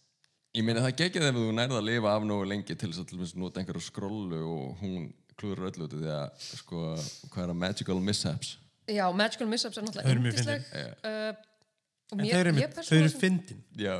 [0.54, 3.36] ég meina það geggið ef þú nærða að lifa af nógu lengi til þess að
[3.42, 5.08] nota einhverja skrollu og hún
[5.44, 6.84] klúður öllu út því að sko,
[7.30, 8.56] hvað er að magical mishaps
[8.92, 10.64] Já, Magical Mishaps er náttúrulega yndisleg.
[11.08, 11.30] Uh,
[12.12, 12.52] En mér, þau eru,
[12.84, 13.94] þau eru sem- fyndin, já,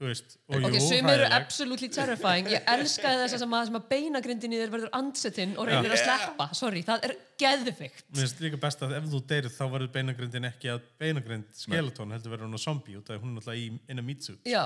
[0.00, 0.32] þú veist.
[0.48, 2.48] Og Ok, jú, sum eru absolutely terrifying.
[2.48, 5.92] Ég elskaði þess að sem að, sem að beinagrindin í þér verður andsettinn og reynir
[5.92, 6.46] að sleppa.
[6.56, 8.00] Sorry, það er geðvikt.
[8.16, 12.16] Mér finnst líka best að ef þú deyrið þá verður beinagrindin ekki að beinagrind skeleton
[12.16, 14.40] heldur verður hún á zombie út af hún er náttúrulega í in a meat suit.
[14.48, 14.64] Já.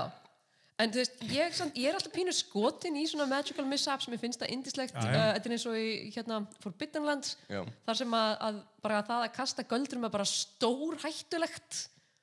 [0.75, 4.19] En þú veist, ég, samt, ég er alltaf pínu skotin í svona magical mishaps, mér
[4.19, 7.61] finnst það indislegt, uh, þetta er eins og í hérna, Forbidden Lands, Já.
[7.87, 11.77] þar sem að, að bara það að kasta göldrum er bara stór hættulegt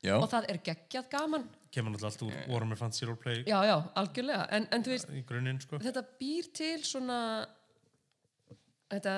[0.05, 1.47] já, og það er geggjað gaman.
[1.73, 5.25] Kemur náttúrulega allt úr Warhammer Fantasy Roleplay Já, já, algjörlega, en, en þú veist, í
[5.33, 5.81] grunninn, sko.
[5.81, 7.19] þetta býr til svona
[8.93, 9.15] þetta,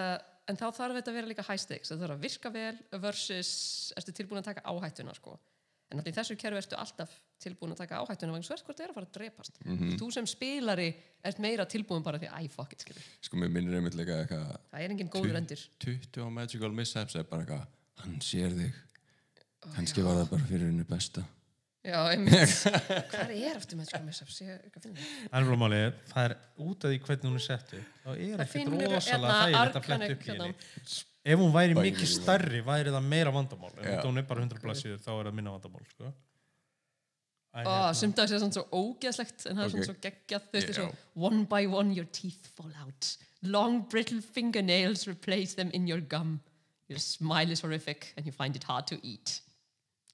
[0.46, 3.50] en þá þarf þetta að vera líka high stakes, þetta þarf að virka vel versus
[3.98, 5.34] ertu tilbúin að taka áhættuna sko.
[5.94, 7.12] En allir í þessu kerfi ertu alltaf
[7.44, 9.60] tilbúin að taka áhættuna vegna svo er hvort það er að fara að drepast.
[10.00, 10.88] Þú sem spilari
[11.30, 14.50] ert meira tilbúin bara því æ, fuck it, skilur sko mér minnir einmitt líka eitthvað
[14.74, 17.64] það er engin góður endir 20 á magical mishaps er bara eitthvað
[18.04, 18.82] hann sér þig.
[19.74, 21.22] Kannski var það bara fyrir henni besta.
[21.84, 22.52] Já, einmitt.
[23.12, 24.60] Hvað er aftur sko mishaps, er
[25.36, 25.58] alveg
[26.08, 26.34] það er
[26.64, 27.90] út af því hvernig hún er sett upp.
[28.04, 30.46] þá er Það ekkert rosalega hérna þægilegt að fletta upp í hérna.
[30.48, 30.94] henni.
[31.24, 32.12] Ef hún væri Bæði mikið líka.
[32.18, 33.72] stærri, væri það meira vandamál.
[33.80, 36.12] En ef hún er bara 100 blassíður, þá er það minna vandamál, sko.
[37.54, 37.94] Hérna.
[37.94, 40.74] sem dags er svona svo ógeðslegt en það er svona svo geggjað þú veist Já.
[40.80, 40.86] svo
[41.28, 43.10] one by one your teeth fall out
[43.46, 46.40] long brittle fingernails replace them in your gum
[46.90, 49.36] your smile is horrific and you find it hard to eat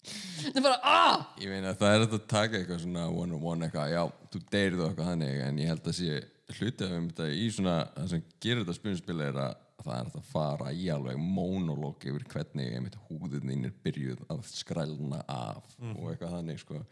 [0.04, 3.48] það er bara ah ég meina það er þetta að taka eitthvað svona one on
[3.54, 4.04] one eitthvað, já,
[4.34, 6.20] þú deyrið eitthvað þannig en ég held að sé
[6.60, 10.10] hluti af um þetta í svona, það sem gerir þetta spilnspil er að það er
[10.20, 16.10] að fara í alveg monolog yfir hvernig einmitt húðin er byrjuð að skrælna af og
[16.12, 16.82] eitthvað þannig sko.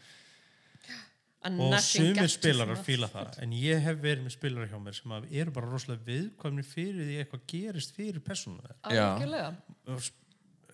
[1.48, 3.36] Og nothing sumir spilarar fíla það.
[3.44, 7.06] En ég hef verið með spilarar hjá mér sem að eru bara rosalega viðkvæmni fyrir
[7.06, 8.58] því eitthvað gerist fyrir persónu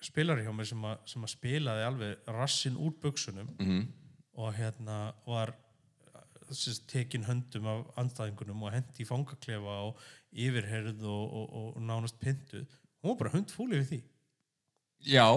[0.04, 3.84] spilarar hjá mér sem að, sem að spilaði alveg rassin úr buksunum Mhm.
[4.36, 5.54] og hérna var
[6.58, 10.00] sérst, tekin höndum af andstæðingunum og hendi í fangaklefa og
[10.32, 12.66] yfirherð og, og, og, og nánast pyntuð.
[13.02, 14.00] Hún var bara hundfúl yfir því.
[15.04, 15.28] Já,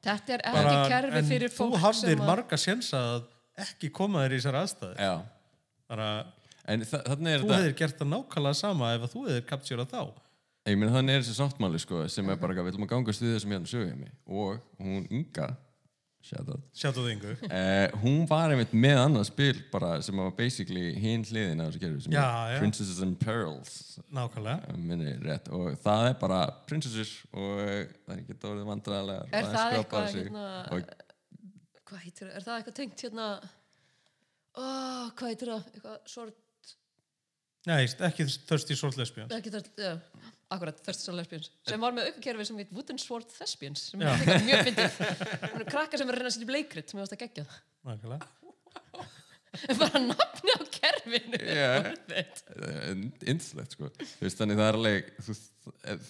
[0.00, 3.28] þetta er ekki kerfi en fyrir fólk þú hafðir sem að marga sjensa að
[3.66, 5.14] ekki koma þér í þessar aðstæði já.
[5.90, 6.20] Þannig að
[6.70, 10.02] en þa þannig er þú hefðir gert það nákvæmlega sama ef þú hefðir kaptjórað þá.
[10.70, 13.14] Ég meina þannig er þessi sáttmáli sko sem er bara að við ætlum að ganga
[13.16, 14.02] stuðið sem hérna sögum
[14.40, 15.48] og hún Inga
[16.24, 20.32] shout out, sjáttu þið yngu eh, hún var einmitt með annað spil bara sem var
[20.36, 22.58] basically hinn hliðin af þessu kerfi sem Já, er já.
[22.60, 23.76] Princesses and Pearls
[24.14, 24.74] nákvæmlega.
[24.76, 25.48] Minni rétt.
[25.56, 30.44] Og það er bara princesses og það er ekki dórið vandræðilega er það eitthvað hérna
[30.76, 30.92] og,
[31.90, 33.30] hvað heitir það, er það eitthvað tengt hérna?
[34.60, 36.46] Oh, hvað heitir það, eitthvað sort
[37.68, 39.96] Nei, ekki Thirsty Sword Lesbians ekki þörst, já,
[40.50, 44.18] akkurat, Thirst Soul Lesbians sem var með aukakerfi sem heit Wooden Sword Thespians sem er
[44.20, 45.00] líka mjög fyndið.
[45.52, 47.58] Hún er krakkar sem er að reyna að setja upp leikrit sem er að geggjað
[47.90, 48.28] Nákvæmlega.
[49.80, 52.42] Bara nafni á kerfinu it.
[53.26, 53.88] innslegt sko.
[53.98, 55.34] Þú veist, þannig það er alveg þú,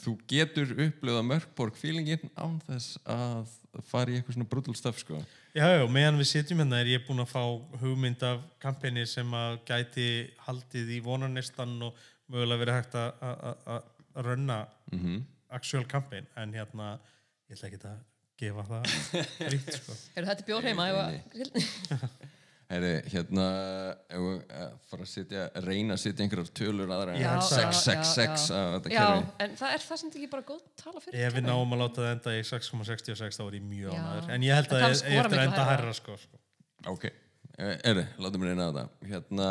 [0.03, 3.55] þú getur upplöða mörkborg feelingin án þess að
[3.88, 5.22] fara í eitthvað svona brutal stuff sko.
[5.57, 7.41] Já, já, meðan við sitjum hérna er ég búinn að fá
[7.80, 10.07] hugmynd af kampeni sem að gæti
[10.45, 11.97] haldið í vonarnestan og
[12.30, 14.58] mögulega verið hægt að- að að- að rönna
[14.92, 16.92] mm actual campaign en hérna,
[17.50, 17.96] ég ætla ekki að
[18.38, 18.84] gefa það
[19.50, 19.96] frítt, sko.
[20.14, 20.84] Heyrðu, þetta er bjór heima?
[20.94, 22.11] Að-
[22.70, 23.44] Heyri, hérna
[24.14, 27.16] að fara að setja, reyna að setja einhverjar tölur aðra.
[27.16, 29.32] En Já, já, 666 já, þetta já, kerfi.
[29.42, 32.04] en það er það sem ekki bara góð tala fyrir Ef við náum að láta
[32.04, 33.98] það enda í 6,66 þá er ég mjög Já.
[34.04, 35.96] ánæður en ég held En að það ég eftir að enda hærra.
[35.98, 36.40] sko, sko.
[36.94, 37.08] Ok,
[37.58, 39.50] erri, látum við reyna á þetta Hérna,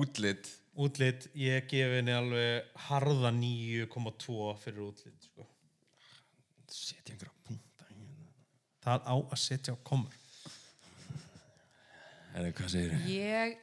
[0.00, 0.48] útlit
[0.78, 5.46] Útlit, ég gef henni alveg harða 9,2 fyrir útlit sko.
[6.70, 8.28] setja einhverja punta hérna.
[8.84, 10.14] Það á að setja á komur
[12.38, 13.08] Erri, hvað segir þið?
[13.10, 13.56] ég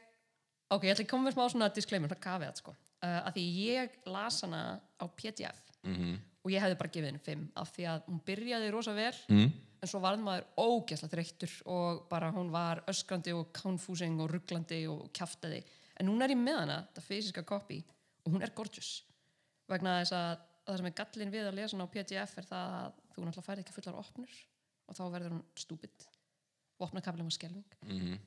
[0.68, 3.46] ok, ég ætla að koma með smá svona disclaimer, svona kaveat sko uh, að því
[3.64, 4.62] ég las hana
[5.00, 6.18] á PDF Mhm.
[6.44, 9.52] og ég hefði bara gefið henni 5 af því að hún byrjaði rosa vel Mm?
[9.80, 14.82] en svo varð maður ógæsla þreyttur og bara hún var öskrandi og confusing og rugglandi
[14.90, 15.62] og kjaftaði
[16.00, 17.80] en hún er í með hana, þetta fysiska copy
[18.24, 19.02] og hún er gorgeous
[19.68, 22.72] vegna þess að það sem er gallin við að lesa hana á PDF er það
[22.78, 24.34] að þú náttúrulega færið ekki fullar opnur
[24.88, 26.08] og þá verður hún stúpid
[26.80, 28.18] vopnakaflin var skelving Mhm.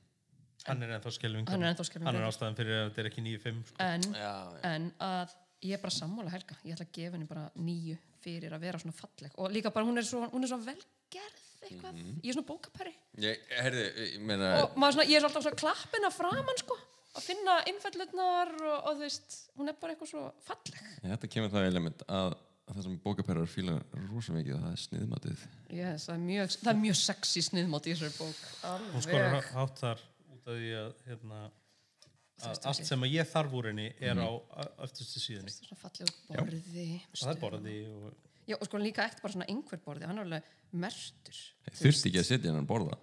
[0.68, 1.48] Hann er ennþá skelving.
[1.50, 2.06] Hann er ennþá skelfing.
[2.06, 3.62] Hann er ástæðan fyrir að þetta er ekki 9-5.
[3.66, 3.76] Sko.
[3.80, 4.60] en, Já, já.
[4.70, 5.32] en að
[5.64, 8.78] ég er bara sammála Helga ég ætla að gefa henni bara nýju fyrir að vera
[8.78, 12.34] svona falleg og líka bara hún er svo, hún er svo velgerð eitthvað, ég er
[12.38, 12.94] svona bókapæri
[13.26, 16.78] Ég, herði, ég meina, og svona, ég er alltaf svona klappina framan sko,
[17.18, 20.82] að finna innfællutnar og, og þú veist, hún er bara eitthvað svo falleg.
[21.04, 22.36] Þetta kemur það element að,
[22.68, 23.78] að það sem bókaperrar fíla
[24.12, 25.48] rosa mikið það er sniðmatið.
[25.76, 28.46] yes, það, er mjög, það er mjög sexy sniðmátt í þessari bók.
[28.94, 29.52] Hún skorar alveg.
[29.58, 31.42] hátt þar út af því að hérna,
[32.42, 34.30] að allt sem að ég þarf úr henni er á
[34.88, 35.52] öftustu síðunni.
[35.54, 38.08] svona falleg borði það er borði og
[38.50, 40.48] já, og sko líka ekkert bara svona einhver borði hann er alveg
[40.82, 41.38] mertur
[41.78, 42.98] Þurfti ekki að setja hennan borða.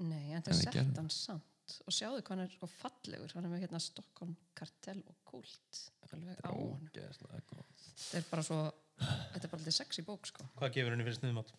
[0.00, 1.49] nei, en það sett hann samt
[1.86, 3.32] og sjáðu hvað hann er sko fallegur.
[3.36, 8.58] Hann er með hérna Stockholm kartell og kult alveg á hann þetta er bara svo
[9.00, 10.46] þetta er bara alltaf sexy bók sko.
[10.58, 11.52] Hvað gefur henni fyrir sniðmátt?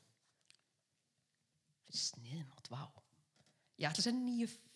[1.87, 2.81] fyrir sniðmátt, vá.
[3.81, 4.67] Ég ætla að segja 9-5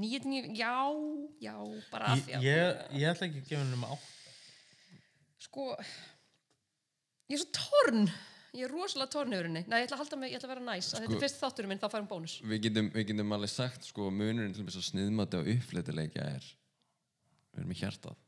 [0.00, 0.72] 9-9, já,
[1.44, 1.54] já
[1.92, 4.10] bara af Ég, því að ég, ég ætla ekki að gefa henni um átt.
[5.44, 5.66] sko
[7.28, 8.08] ég er svo torn
[8.54, 10.52] ég er rosalega torn yfir henni nei, ég ætla að halda mig, ég ætla að
[10.54, 13.06] vera næs að þetta Sko- er fyrst þátturinn minn, þá færum bónus Við getum, við
[13.10, 16.46] getum alveg sagt, sko, munurinn til þess að sniðmati og uppleitileikja er,
[17.54, 18.20] við erum í hjartað.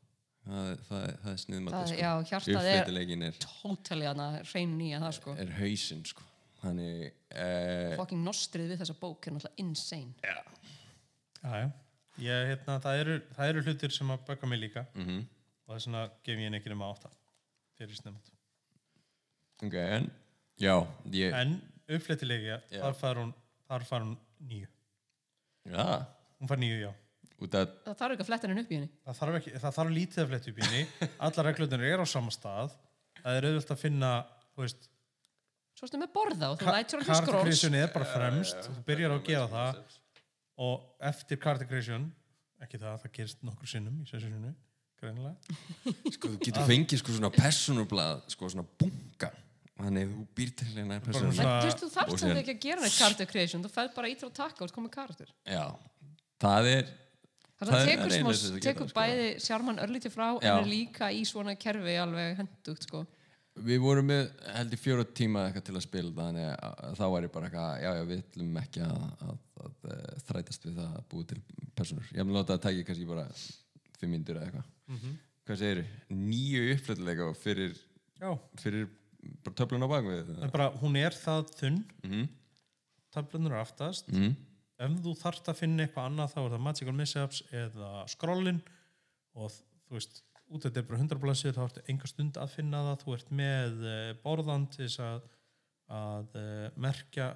[0.47, 1.99] Það, það, er- það er sniðmati, Það- sko.
[1.99, 6.27] já, hjartað er- Uppleitileikin er, tótali hana, hrein nýja það sko er hausinn, sko.
[6.61, 10.37] Þannig, eh, fucking nostrið við þessa bók er náttúrulega insane Já,
[11.43, 11.67] já.
[12.17, 15.19] Ég, hérna, það, eru, það eru hlutir sem að böka mig líka mhm.
[15.67, 17.05] og þess vegna gef ég henni ekki um átt
[17.77, 18.31] fyrir sniðmátt.
[19.63, 20.07] Ok, en,
[20.61, 20.73] já,
[21.13, 22.81] ég, En uppflettilega, Já.
[22.83, 23.33] þar fær hún,
[23.67, 24.67] þar fær hún nýju.
[25.71, 25.85] já,
[26.37, 26.91] Hún fær nýju, já.
[27.41, 29.77] út af, það þarf ekki að fletta henni upp í henni Það þarf, ekki, það
[29.77, 31.09] þarf lítið að fletta upp í henni.
[31.27, 32.75] Allar reglunir eru á sama stað.
[33.21, 34.11] Það er auðvitað að finna,
[34.53, 34.89] þú veist,
[35.77, 38.61] svo ertu með borða og þú lætur hann til skróls Card er bara fremst.
[38.67, 39.81] Þú byrjar á að gera það
[40.67, 42.07] og eftir creation,
[42.61, 44.53] ekki það, það gerist nokkur sinnum í sessjónu,
[44.97, 45.35] greinilega.
[46.15, 49.29] sko, þú getur fengið, sko, svona personublað, sko, svona bunga.
[49.77, 53.61] Þannig, þú býr til hérna en þú sem síðan- ekki að gera neitt character creation.
[53.63, 55.29] Þú færð bara ít og taka og þú komið karakter.
[55.45, 55.65] Já,
[56.41, 56.87] það er,
[57.57, 58.97] Það að er- tekur, það er getur, tekur sko.
[58.99, 60.57] bæði sjármann örlítið frá Já.
[60.57, 63.05] en er líka í svona kerfi alveg hendugt sko.
[63.57, 67.21] Við vorum með held í fjóra tíma eitthvað til að spila þannig að þá var
[67.25, 70.91] ég bara eitthvað já já við ætlum ekki að, að, að, að þrætast við það
[70.99, 71.41] að búa til
[71.75, 73.25] personur ég hef látað að tækja kannski bara
[73.97, 75.17] fimm myndur eða eitthvað.
[75.47, 75.81] Hvað segir
[76.13, 77.73] nýju uppflættilega fyrir,
[78.21, 78.87] Já, fyrir
[79.45, 82.27] bara töflun á bakvið bara hún er það þunn, mm
[83.17, 84.09] töflunur er aftast.
[84.11, 84.33] -hmm.
[84.77, 88.59] Ef þú þarft að finna eitthvað annað þá er það Magical Mishaps eða Scrollin.
[89.33, 89.49] Og
[89.87, 90.21] þú veist,
[90.51, 93.01] út af þetta er bara 100 blaðsir þá ertu enga stund að finna það.
[93.03, 95.25] Þú ert með uh, borðan til þess að,
[95.87, 97.31] að uh, merkja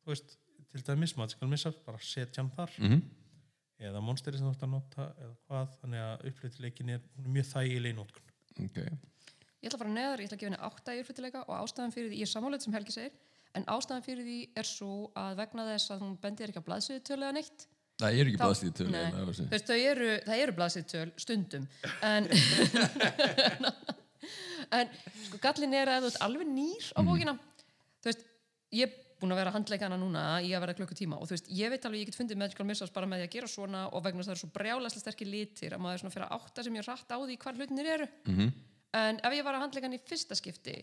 [0.00, 0.38] þú veist,
[0.70, 2.72] til dæmis Magical Mishaps bara setja hann þar.
[2.78, 3.02] Mm
[3.78, 7.94] eða monsteri sem þú ert að nota eða hvað, þannig að upplýttileikin er, mjög þægileg
[7.94, 8.32] í nótkun
[8.64, 8.80] ok
[9.58, 11.94] ég ætla að fara neðar, ég ætla að gefa henni átta í uppfyllileika og ástæðan
[11.94, 13.16] fyrir því, ég er sammálega sem Helgi segir
[13.58, 17.02] en ástæðan fyrir því er svo að vegna þess að hún bendir ekki á blaðsöðu
[17.08, 17.64] tölu eða neitt.
[17.98, 19.00] Það er ekki töl Nei.
[19.02, 21.64] eiginlega, Þú veist, eru, það eru blaðsittöl stundum.
[22.06, 22.28] En
[24.78, 24.94] en
[25.26, 27.34] sko gallin er að þú ert alveg nýr á bókina.
[27.98, 28.22] Þú veist,
[28.78, 31.34] ég er búin að vera að handleika hana núna í að vera klukkutíma og þú
[31.34, 32.38] veist, ég veit alveg ég get fundið
[32.68, 35.02] Missiles bara með því að gera svona og vegna þess að það eru svo brjálæslega
[35.02, 37.58] sterkir litir að maður er svona fyrir að átta sem ég rætt á því hvar
[37.58, 38.06] hlutinir eru.
[38.30, 38.52] Mhm.
[38.96, 40.78] En ef ég var að handleika hann í fyrsta skipti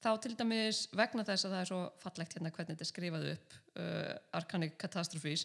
[0.00, 3.26] þá til dæmis vegna þess að það er svo fallegt hérna hvernig þetta er skrifað
[3.34, 5.44] upp uh, Arcanic Catastrophes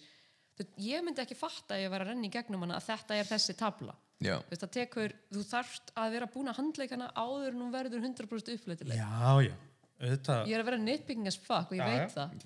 [0.80, 3.28] ég myndi ekki fatta að ég var að renna í gegnum hana að þetta er
[3.28, 3.96] þessi tabla.
[4.24, 8.54] Veist, tekur, þú þarft að vera búin að handleika hana áður en hún verður 100%
[8.56, 9.52] uppleitileg Já, já,
[10.00, 10.48] auðvitað.
[10.48, 12.46] Ég er að vera nitpicking as fuck og ég Já, veit það.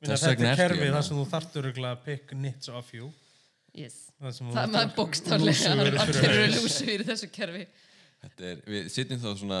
[0.00, 0.98] Þess Þetta er kerfið hérna.
[0.98, 3.08] þar sem þú þarftur að pick nits off you.
[3.72, 3.96] Yes.
[4.20, 4.92] Það, það er
[5.56, 7.64] fyrir allir eru lúsir í þessu kerfi
[8.44, 9.60] er, við sitjum þá svona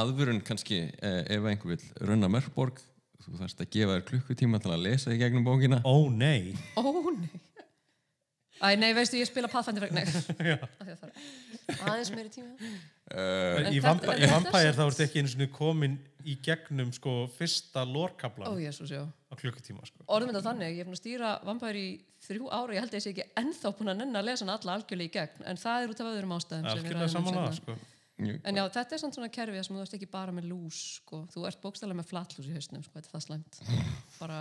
[0.00, 2.80] aðvörun kannski eh, ef einhver vil runna Mörkborg.
[3.20, 5.82] Þú þarfst að gefa þér klukkutíma til að lesa í gegnum bókina.
[5.84, 6.54] Ó nei.
[6.80, 7.28] Ó nei.
[8.60, 10.96] Æ, nei, veistu, ég spila Pathfinder fyrir, nei,
[11.80, 12.50] aðeins meiri tíma.
[13.08, 13.84] uh, En Í er
[14.34, 15.94] Vampire þá ertu ekki einu svona komin
[16.28, 19.06] í gegnum sko fyrsta Ó, lórkablan jésús, já.
[19.30, 20.04] Á klukkutíma sko.
[20.10, 21.90] Orðum þetta þannig, ég er búin að stýra Vampire í
[22.26, 24.54] þrjú ára, ég held að ég sé ekki ennþá búin að nenn að lesa hann
[24.56, 26.68] alla algjörlega í gegn, en það er út af öðrum ástæðum.
[26.70, 27.78] ræðum um sko.
[28.20, 31.22] En já, þetta er samt svona kerfi sem þú ert ekki bara með lús, sko.
[31.32, 33.60] Þú ert bókstæðlega með flatlús í hausnum, sko, þetta er það slæmt.
[34.20, 34.40] Bara,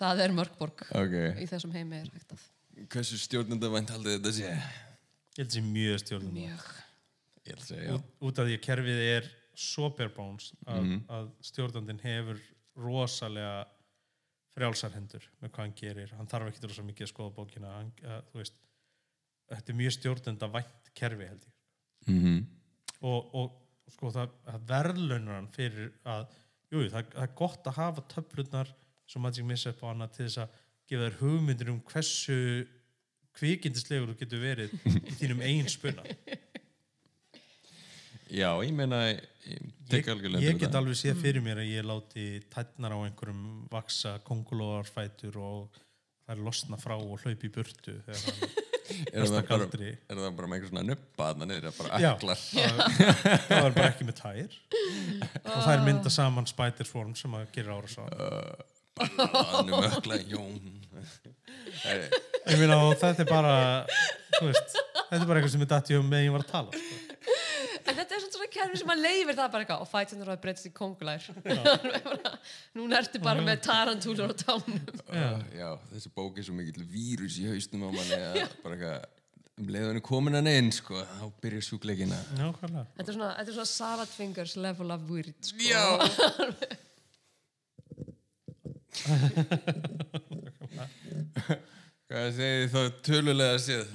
[0.00, 2.46] það er mörgborg ok, í þessum heimi er hægt að
[2.90, 6.62] hversu stjórnendavænt haldið þetta sé Ég held mjög stjórnum mjög.
[7.46, 9.28] að já út, út af því að kerfið er
[9.60, 10.98] svo bare bones að, Mhm.
[11.08, 12.40] að stjórnandinn hefur
[12.78, 13.64] rosalega
[14.54, 16.14] frjálsar hendur með hvað hann gerir.
[16.18, 17.74] Hann þarf ekki rosa mikið að skoða bókina.
[17.78, 18.62] Hann, að, þú veist,
[19.50, 21.54] þetta er mjög stjórnanda vænt kerfi held ég.
[22.10, 22.40] Mm
[23.00, 26.26] og, og sko það, það verðlaunar hann fyrir að
[26.70, 28.74] jú, það, það er gott að hafa töflurnar
[29.10, 30.58] sem Magic Missep og annað til þess að
[30.90, 32.38] gefa þér hugmyndir um hversu
[33.38, 36.04] kvikindislegur þú getur verið í þínum eigin spuna.
[38.40, 39.00] Já, ég meina
[39.96, 44.16] ég, ég, ég get alveg séð fyrir mér að ég láti tætnar á einhverjum vaksa
[44.26, 45.78] kongulóarfætur og
[46.24, 48.68] það er losna frá og hlaupi í burtu þegar hann
[49.14, 49.92] er það, galdri.
[50.10, 52.10] er það bara með einhver svona nubba þarna niður, bara Já.
[52.14, 52.82] aklar það,
[53.46, 54.58] það var bara ekki með tær.
[55.50, 58.06] Og það er mynda saman Spider Swarm sem að gera ára svo
[59.00, 60.58] Annum ökla, jón
[62.50, 63.54] ég meina og þetta er bara
[64.36, 66.50] þú veist, þetta er bara eitthvað sem er dætt í um meðan ég var að
[66.50, 66.98] tala sko.
[67.80, 70.42] En þetta er svona svona kerfi sem að leifir það bara eitthvað og fætinur að
[70.42, 71.22] breytast í kongulær.
[72.78, 74.78] Núna ertu bara með tarantúlur á tánum.
[75.10, 75.30] Já.
[75.56, 78.22] Já, þessi bók er svo mikill vírus í haustum á manni að
[78.64, 79.00] bara eitthvað
[79.60, 83.50] um leiðan er komin hann inn, sko, þá byrjar sjúkleikina nákvæmlega Þetta er svona, þetta
[83.52, 85.58] er svona salad fingers level of weird, sko.
[85.60, 85.84] Já
[92.10, 93.86] Hvað segir þið þá tölulega séð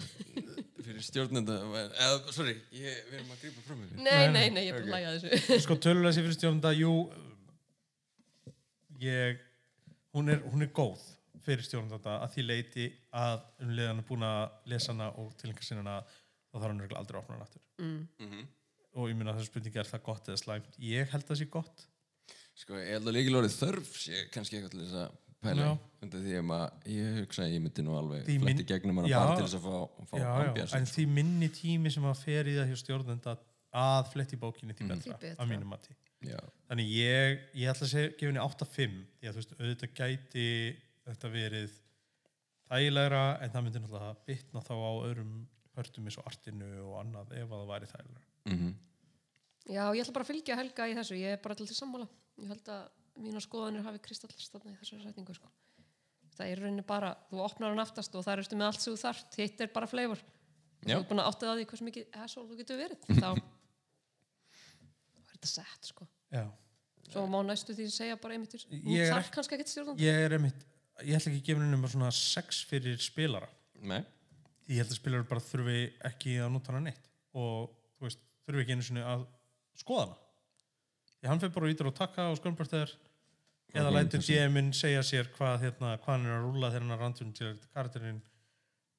[0.96, 4.02] fyrir stjórnenda eða, sorry, ég, við erum að grípa fram yfir.
[4.06, 5.58] Nei, nei, nei, ég er bara að læga þessu.
[5.66, 6.94] sko tölulega sér fyrir stjórnanda jú
[9.04, 9.42] ég
[10.16, 11.04] hún er, hún er góð
[11.46, 12.86] fyrir stjórnanda að því leiti
[13.16, 16.86] að um leiðan er búin að lesa hana og tilenga sinna hana þá þarf hann
[16.86, 17.66] aldrei að opna hana aftur.
[17.84, 18.46] Mhm.
[18.96, 20.78] og ég minna þessu spurningi er það gott eða slæmt?
[20.80, 21.82] Ég held að það sé gott.
[22.56, 25.18] Sko, ég held að líkilorðið þörf sé kannski eitthvað til þess að
[26.06, 29.18] undir því að maður, ég hugsa að ég myndi nú alveg fletti gegnum hana Já.
[29.20, 32.50] bara til þess að fá, fá já, já, en því minni tími sem að fer
[32.52, 33.36] í það hjá stjórnanda
[33.76, 35.40] að fletti bókinni því betra, Því betra.
[35.44, 35.96] að mínum mati
[36.70, 40.48] þannig ég, ég ætla að segja, gefa henni 8-5 því að þú veist, auðvitað gæti
[41.06, 41.76] þetta verið
[42.72, 45.34] þægilegra en það myndi náttúrulega bitna þá á öðrum
[45.76, 48.74] hörtum eins og artinu og annað ef að það væri þægilegra mhm
[49.66, 51.16] Já, ég ætla bara að fylgja Helga í þessu.
[51.18, 52.06] Ég er bara til til sammála.
[52.38, 52.84] Ég held að
[53.22, 55.52] mína skoðanir hafi kristallast þarna í þessari setningu, sko.
[56.36, 58.92] Það er í rauninni bara, þú opnar hann aftast og það erstu með allt sem
[58.96, 59.38] þú þarft.
[59.40, 60.24] Hitt er bara flavor.
[60.86, 63.00] Þú er búin að áttið að því hversu mikið asshole þú getur verið.
[63.22, 63.42] Þá er
[65.32, 66.08] þetta sett, sko.
[66.36, 66.44] já,
[67.06, 68.60] Svo má næstu því segja bara einmitt þú
[68.90, 69.14] Ég er
[70.02, 70.66] ég er einmitt
[71.04, 73.50] ég ætla ekki að gefa henni nema svona 6 fyrir spilara
[73.86, 74.00] Nei,
[74.72, 78.64] ég held að spilarar bara þurfi ekki að nota hana neitt og þú veist, þurfi
[78.64, 79.26] ekki einu sinni að
[79.78, 80.22] skoða hana
[81.26, 84.22] því hann fyrir bara ítur og taka og skömbart eða Ok, lætur.
[84.24, 87.50] DM-in segja sér hvað, hérna, hvað hann er að rúla þegar hann er randum til
[87.74, 88.22] karakterinn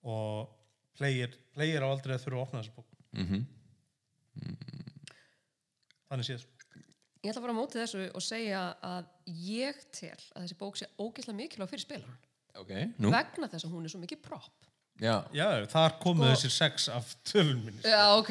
[0.05, 0.51] og
[0.99, 3.47] player, player á aldrei að þurfa að opna þessu bók mhm
[6.11, 6.45] þannig séð.
[7.25, 9.07] Ég ætla að fara á móti þessu og segja að
[9.49, 12.19] ég tel að þessi bók sé ógeðslega mikilvæg fyrir spilaran.
[12.61, 12.71] Ok,
[13.03, 14.53] nú Vegna þess að hún er svo mikið prop.
[15.03, 18.31] Já, já, þar komu Sko- þessir sex af tölun minni Já, ok.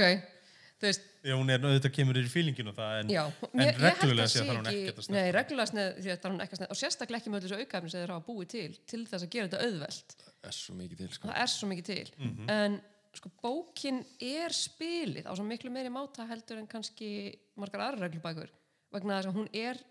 [0.86, 3.22] Þú veist, að hún er auðvitað kemur þér í fílinginu það en, já.
[3.52, 6.34] en ég reglulega að sé sé þarf hún ekkert að Nei, reglulega því að þarf
[6.36, 8.52] hún ekki að sneð og sérstaklega ekki með öllu þessu aukaefni sem þeir hafa búið
[8.54, 10.16] til til þess að gera þetta auðvelt.
[10.20, 11.28] það er svo mikið til sko.
[11.32, 12.06] Það er svo mikið til.
[12.20, 12.50] Mhm.
[12.56, 12.78] En
[13.16, 17.10] sko, bókin er spilið á svo miklu meiri máta heldur en kannski
[17.58, 18.50] margar aðra reglubækur
[18.94, 19.82] vegna þess að hún er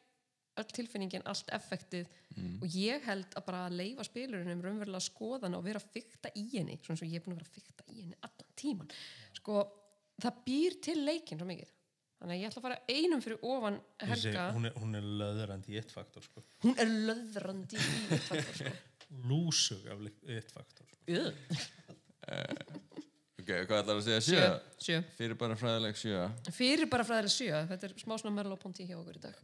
[0.54, 2.62] öll tilfinningin, allt effektið Mhm.
[2.62, 5.90] og ég held að bara að leifa spilurinnum raunverulega að skoða hana og vera að
[5.94, 8.16] fykta í henni svona eins og ég er búin að vera að fykta í henni
[8.22, 8.90] allan tíman
[9.34, 9.58] sko,
[10.22, 11.70] það býr til leikinn svo mikið
[12.20, 14.98] þannig að ég ætla að fara einum fyrir ofan Ég segi, Helga, hún, er, hún
[15.00, 16.44] er löðrandi í eitt faktor sko.
[16.64, 17.88] hún er löðrandi í
[18.22, 18.74] þetta sko.
[19.28, 21.00] lúsug af eitt faktor sko.
[21.14, 21.34] Ugh.
[23.44, 24.20] Ok, hvað ætlar að segja?
[24.24, 24.54] sjö, Sjö?
[24.80, 26.22] sjö Fyrir bara fræðileg sjö
[26.56, 29.36] fyrir bara fræðilega sjö þetta er smá svona Merlot Ponty hjá okkur í dag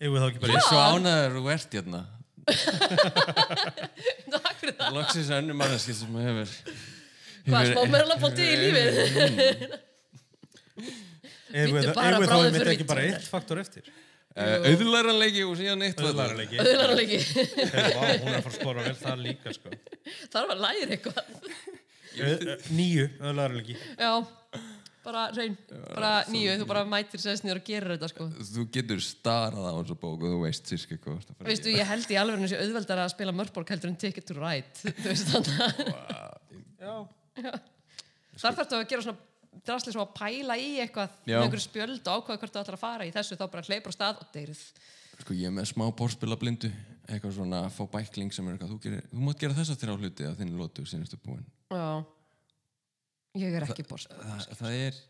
[0.00, 2.00] ekki Ég bara er svo ánæður þú ert hérna
[4.32, 6.56] takk fyrir það Loksins önnum manneski sem hefur
[7.46, 7.82] hvað smá
[8.22, 8.92] Ponty í lífið?
[11.52, 13.84] Bíddu þá einmitt fyrir ekki bara eitt faktor eftir?
[14.32, 16.06] Uh, Auðlæranleiki og síðan eitt Vá,
[18.16, 19.68] hún er að fara að skora vel það líka sko.
[20.32, 21.24] þarf að læra eitthvað.
[22.72, 24.12] Níu, öðlarleiki já
[25.02, 25.56] bara reyn,
[25.90, 28.24] bara nýju, þú bara mætir sérst niður og gerir þetta sko.
[28.52, 31.46] Þú getur starað á þessu bók og þú veist sirka hvað þú ert að fara
[31.46, 34.34] að veistu, ég held í alveg þessi auðveldar að spila mörgborg heldur en Ticket to
[34.38, 35.58] Ride þú veist þannig
[36.82, 36.94] Já,
[37.40, 42.22] þar þarf að gera svona drasli svo að pæla í eitthvað með einhverju spjöld og
[42.22, 44.62] ákvaða hvert þú ætlar að fara í þessu þá bara hleypur á stað og deyrið.
[45.20, 46.70] Sko ég er með smá borspila blindu
[47.06, 49.80] eitthvað svona að fá bækling sem er eitthvað þú, gerir, þú mátt gera þess að
[49.82, 51.86] þrjá hluti að þinn lótu sínastu búin já.
[53.42, 55.00] Ég er ekki borst það, það er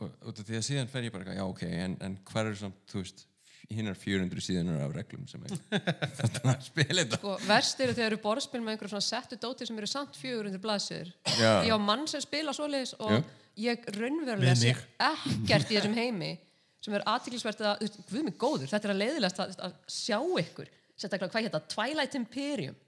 [0.00, 2.60] og, og því að síðan fer ég bara eitthvað, já ok en, en hver eru
[2.60, 3.24] samt, þú veist
[3.68, 5.54] hinnar 400 síðanur af reglum sem er
[6.20, 9.68] þetta að spila þetta Sko, verst eru þegar eru borðspil með einhverjum svona settu dóti
[9.68, 11.12] sem eru samt 400 blaðsir.
[11.36, 11.52] Já.
[11.68, 13.22] Ég á mann sem spila svoleiðis og Já.
[13.68, 14.74] ég raunverulega Við sé
[15.10, 16.34] ekkert í þessum heimi
[16.80, 20.70] sem er aðtiklisvert að, guð mig góður, þetta er að leiðilegast að, að sjá ykkur.
[20.96, 22.78] Sérstaklega, hvað hérna, Twilight Imperium.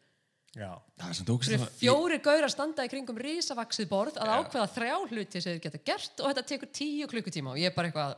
[0.52, 0.68] Já.
[1.00, 5.80] er fjóri gaurar standa í kringum risavaksið borð að ákveða þrjá hluti sem þeir geta
[5.86, 8.12] gert og þetta tekur tíu klukkutíma og ég er bara eitthvað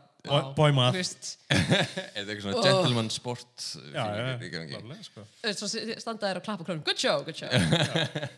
[1.53, 3.67] Er þetta eitthvað svona gentleman sport?
[3.93, 4.73] Já, já, í gangi?
[4.73, 5.25] klárlega, sko.
[5.53, 5.69] svo
[6.01, 7.51] standa þeir og klappa klunum good show, good show.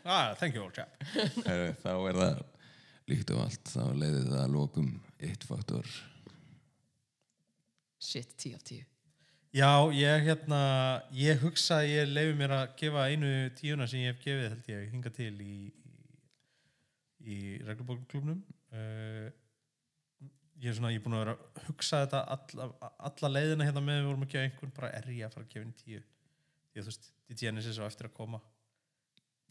[0.02, 0.90] Ah, thank you, old chap.
[1.46, 2.42] Heru, þá er það
[3.12, 4.90] líkt og allt þá leiði það að lokum
[5.30, 5.94] eitt faktor.
[8.02, 8.82] Shit, tíu af tíu.
[9.56, 10.60] Já, ég hérna,
[11.16, 14.70] ég hugsa að ég leifi mér að gefa einu tíuna sem ég hef gefið, held
[14.74, 15.56] ég, hinga til í,
[15.86, 16.00] í,
[17.30, 18.42] í reglubóklubnum.
[18.74, 19.30] Uh,
[20.62, 23.82] ég er svona, ég er búin að vera að hugsa þetta alla, alla leiðina hérna
[23.84, 26.02] með við vorum að gefa einhvern, bara er ég að fara að gefa henni tíu.
[26.70, 28.40] Því að þú veist, í Genesis á eftir að koma.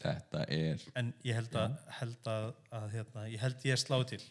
[0.02, 2.48] þetta er En ég held að, held að,
[2.80, 4.22] að hérna, ég held ég slá til.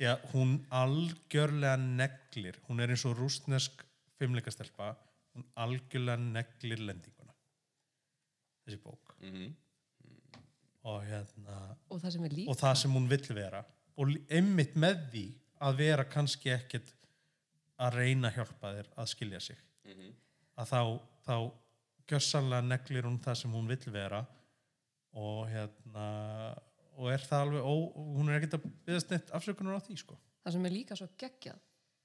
[0.00, 3.84] Já, hún algjörlega neglir, hún er eins og rústnesk
[4.18, 4.94] fimmleikastelpa,
[5.36, 7.36] hún algjörlega neglir lendinguna.
[8.64, 9.14] Þessi bók.
[9.20, 9.52] Mhm.
[10.82, 13.60] Og hérna, og það sem er og það sem hún vill vera.
[14.02, 15.26] Og einmitt með því
[15.62, 16.92] að vera kannski ekkit
[17.82, 19.58] að reyna að hjálpa þér að skilja sig.
[20.58, 20.80] Að þá,
[21.26, 21.36] þá
[22.10, 24.22] gjössanlega neglir hún það sem hún vill vera
[25.18, 26.06] og hérna
[27.00, 27.74] og er það alveg, ó,
[28.18, 30.16] hún er ekkert að byggðast neitt afsökunar á því, sko.
[30.44, 31.60] það sem er líka svo geggjað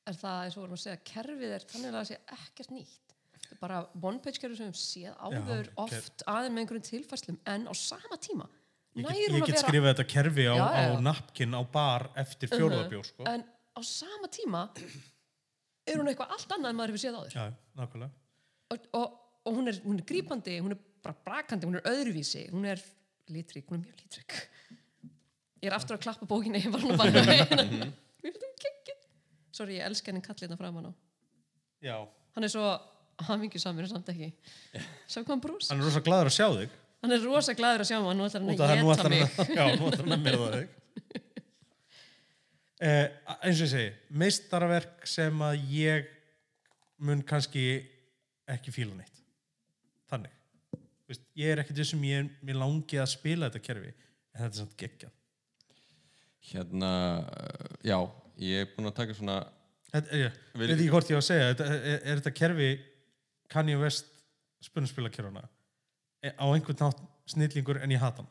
[0.08, 3.03] er það eins og vorum að segja kerfið er þannig að það sé ekkert nýtt
[3.38, 7.38] Þetta bara one page kerfið sem við séð áður Já, oft aðeins með einhverjum tilfærslum
[7.53, 8.47] en á sama tíma
[8.96, 11.00] Ég get, ég get skrifað þetta kerfi á, Já, já, á já.
[11.06, 13.24] napkin á bar eftir fjórðabjór, sko.
[13.30, 14.64] en á sama tíma
[15.88, 17.46] er hún eitthvað allt annað en maður hefur séð áður Já,
[17.78, 18.12] nákvæmlega.
[18.74, 22.48] og, og, og hún, er, hún er grípandi, hún er bara brakandi, hún er öðruvísi
[22.52, 22.82] hún er
[23.30, 24.38] litrík, hún er mjög litrík
[25.62, 27.12] ég er aftur að klappa bókinni ég var nú bara
[27.58, 27.94] Mhm.
[29.54, 30.94] sorry, ég elska henni kallina framan á
[31.86, 32.08] Já.
[32.36, 32.66] hann er svo
[33.30, 34.34] hamingjusamur en samt ekki
[34.74, 36.70] hann Hann er rosa gladur að sjá þig.
[37.04, 39.43] Hann er rosa glaður að sjá mig, nú ætlar hann að nú geta mig hann
[39.43, 40.76] að, já, nú ætlar hann að myrða þig.
[42.78, 43.08] Eh,
[43.41, 46.12] eins og ég segi, meistaraverk sem að ég
[47.02, 47.64] mun kannski
[48.54, 49.24] ekki fíla neitt.
[50.12, 50.36] Þannig.
[51.10, 53.89] Vist, ég er ekkert þessum ég mér langi að spila þetta kerfi,
[54.30, 55.16] en þetta er samt geggjað.
[56.52, 56.91] hérna,
[57.82, 57.98] já
[58.38, 59.41] ég er búin að taka svona
[59.88, 62.72] Þetta, ég, veit ekki hvort ég á að segja, þetta, er, er þetta kerfi
[63.52, 64.10] Kanye West
[64.68, 65.45] spunnspilakerfuna
[66.36, 68.30] á einhvern nátt snillingur en ég hata hann.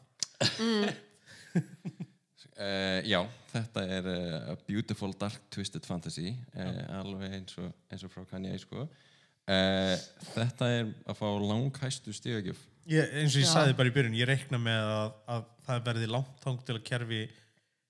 [2.57, 3.21] Uh, já,
[3.53, 8.25] þetta er uh, a beautiful dark twisted fantasy uh, alveg eins og, eins og frá
[8.29, 8.87] Kanye sko.
[8.87, 9.95] uh,
[10.35, 13.51] þetta er að fá langhæstu stígagjöf Ég, eins og ég Já.
[13.51, 16.85] sagði bara í byrjun, ég reikna með að, að það verði langt þang til að
[16.87, 17.23] kerfi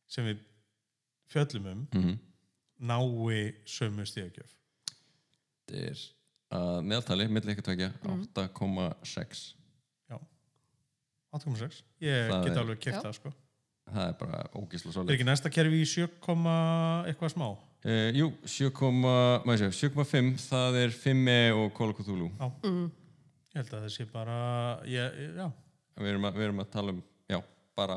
[0.08, 0.38] sem við
[1.28, 2.16] fjöllum um mm -hmm.
[2.78, 4.54] nái sömu stíðagjöf.
[5.66, 6.06] þetta er
[6.56, 9.65] að meðaltali, milli ekki tvekja 8,6 Já.
[11.36, 11.82] 8,6.
[12.04, 13.02] Ég Það get er- alveg kert Já.
[13.06, 13.32] það, sko.
[13.92, 16.08] það er bara ógisla Er svolít ekki næsta kerfi í 7,
[17.06, 17.48] eitthvað smá?
[17.86, 21.28] uh, jú, 7,5 7,5 það er 5
[21.60, 22.48] og Cthulhu Já.
[23.56, 24.38] Ég held að það sé bara,
[24.84, 25.46] ég, já,
[25.96, 26.98] við erum, að, við erum að tala um
[27.30, 27.38] já,
[27.78, 27.94] bara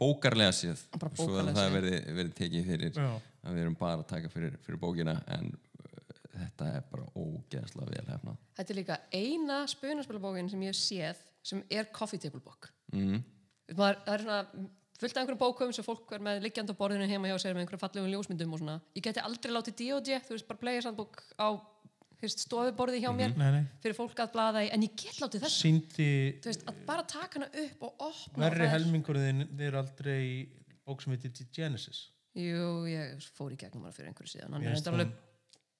[0.00, 1.76] bókarlega séð Bara svo að bókarlega það séð.
[1.76, 3.06] verði, verði tekið fyrir já.
[3.46, 6.00] að við erum bara að taka fyrir, fyrir bókina en uh,
[6.40, 11.22] þetta er bara ógeðslega vel hefnað þetta er líka eina spunaspilabókin sem ég hef séð
[11.46, 13.22] sem er coffee table book mm.
[13.76, 14.40] maður, það er svona
[14.96, 17.64] fullt af einhverjum bókum sem fólk er með liggjandi á borðinu heima hjá sér með
[17.66, 20.20] einhverjum fallegum ljósmyndum og svona ég geti aldrei látið D.O.D.
[20.26, 21.48] þú veist bara playersandbók á
[22.16, 23.64] þú veist, stofuborði hjá mér Nei, nei.
[23.84, 26.08] fyrir fólk að blaða í en ég get látið þess Sýndi
[26.46, 30.22] veist, að bara taka hana upp og opna verri það er- aldrei
[30.86, 32.06] bók sem heitir Genesis.
[32.36, 35.14] Jú, ég fór í gegnum hana fyrir einhverju síðan hann Mér er alveg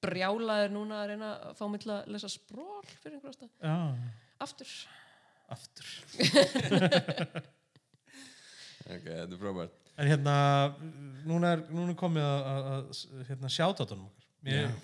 [0.05, 3.77] brjálaður núna að reyna að fá mig til að lesa spról fyrir einhverju ástæð Já,
[4.45, 4.73] aftur
[5.55, 5.87] aftur.
[8.95, 10.35] ok, þetta er frábært En hérna,
[11.25, 12.99] núna er, núna er komið að, að,
[13.31, 14.25] hérna, sjáta á tónum okkar.
[14.47, 14.75] Mér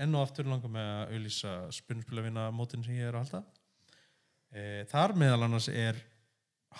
[0.00, 3.42] enn og aftur langar með að auðlýsa spunnspilavina mótin sem ég er að halda.
[4.48, 6.00] E, þar meðal annars er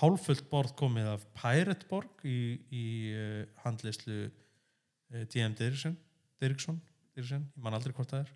[0.01, 2.39] hálfullt borð komið af Pirate Borg í,
[2.75, 5.95] í uh, handleyslu uh, DM Dyrksson,
[6.43, 6.81] Dyrksson,
[7.15, 8.33] Dyrksson, ég man aldrei hvort það er.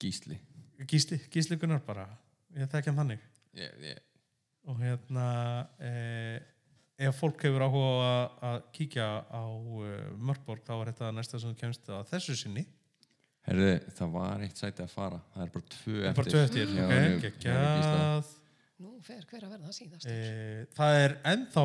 [0.00, 0.36] Gísli
[0.90, 2.06] Gísli, Gísli Gunnar bara,
[2.56, 3.24] ég þekki hann þannig.
[3.58, 4.00] Ég, ég,
[4.70, 5.26] og hérna
[5.80, 6.36] eh,
[7.00, 9.86] ef fólk hefur áhuga að, að kíkja á uh,
[10.20, 12.66] Mörkborg þá er þetta næsta sem kemst að þessu sinni
[13.48, 15.18] Herðu, það var eitt sæti að fara.
[15.32, 16.16] Það er bara tvö eftir.
[16.18, 17.22] bara tvö eftir, Já, ok, Hjá- hjá Gísla.
[17.24, 18.32] geggjað
[18.80, 20.06] Nú fer hver að verða það síðast.
[20.12, 21.64] e, Það er ennþá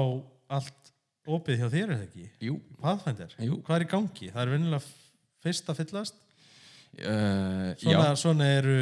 [0.55, 0.91] allt
[1.36, 2.25] opið hjá þér, er það ekki?
[2.47, 2.55] Jú.
[2.79, 3.57] Pathfinder, Jú.
[3.67, 4.29] hvað er í gangi?
[4.31, 4.88] Það er venjulega
[5.45, 6.21] fyrst að fyllast
[6.95, 8.75] Uh, Svona, svona eru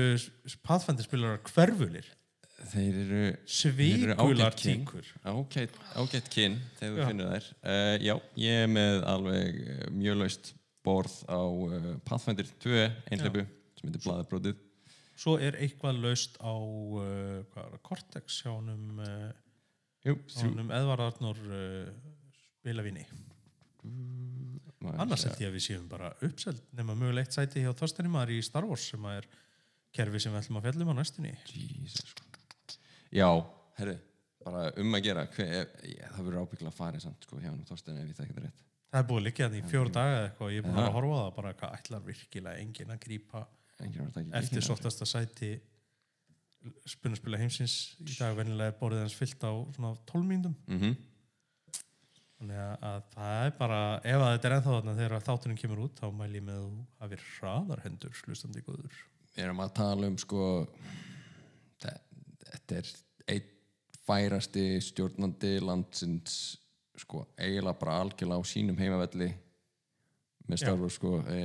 [0.62, 2.06] Pathfinder spilarar hverfulir
[2.72, 4.16] þeir eru þeir eru
[4.56, 7.04] Svíkular ágætt ágætt, kyn þegar Já.
[7.04, 7.48] þú finnur þær.
[7.64, 10.54] Uh, já, ég er með alveg uh, mjög laust
[10.84, 12.80] borð á uh, Pathfinder 2
[13.12, 13.46] einhleipu
[13.80, 14.62] sem heitir Blaðabrótið.
[15.24, 18.52] Svo er eitthvað laust á uh, er Cortex hjá
[20.34, 20.50] þrjú.
[20.52, 21.94] honum Edvard Arnór uh,
[22.60, 23.06] spilavinni
[24.84, 28.36] Maður annars held ég að við séum bara uppseld nema mögulegt sæti hjá Þorsteini maður
[28.36, 29.28] í Star Wars sem er
[29.96, 32.14] kerfi sem við ætlum að fjallum á næstunni Jesus.
[33.14, 33.30] Já,
[33.80, 33.96] herru,
[34.44, 37.66] bara um að gera hver, ég, það verður ábyggla að fara samt sko, hjá hann
[37.68, 38.64] Þorstein ef ég það rétt.
[38.94, 40.84] Það er búið liggja þannig í fjóru daga eða eitthvað og ég er búin að
[40.84, 43.40] vera horfa á það bara hvað ætlar virkilega enginn að grípa
[43.80, 44.66] eftir kíkina.
[44.68, 45.50] sóttasta sæti
[46.88, 47.78] spunarspila heimsins.
[48.04, 50.56] Í dag venjulega er borðið hans fyllt á svona 12 mínútum.
[50.68, 50.94] Mhm.
[52.44, 55.82] þannig að, að það er bara ef að þetta er ennþá þarna þegar þátturinn kemur
[55.86, 58.98] út þá mæl ég með að þú hafið hraðar hendur slustandi góður.
[59.34, 60.48] Við erum að tala um sko
[62.54, 62.92] þetta er
[63.34, 63.50] einn
[64.04, 66.40] færasti stjórnandi landsins
[67.00, 69.30] sko eiginlega bara algjörlega á sínum heimavelli
[70.44, 70.66] með Já.
[70.66, 71.38] starfur sko e,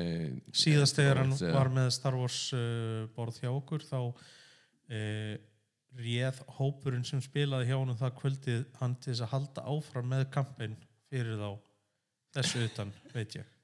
[0.59, 5.37] síðast þegar hann Star Wars, var með Star Wars uh, borð hjá okkur þá uh,
[5.99, 10.27] réð hópurinn sem spilaði hjá honum það kvöldið hann til þess að halda áfram með
[10.35, 10.75] kampin
[11.09, 11.49] fyrir þá
[12.37, 13.55] þessu utan veit ég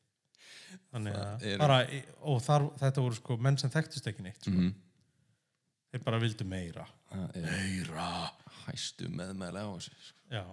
[0.95, 1.81] þannig að eru- bara,
[2.31, 4.55] og þar, þetta voru sko menn sem þekktust ekki neitt sko.
[4.55, 4.73] Mhm.
[5.93, 6.87] þeir bara vildu meira
[7.35, 8.09] Meira
[8.65, 10.21] hæstu meðmæli á þessu sko.
[10.35, 10.45] já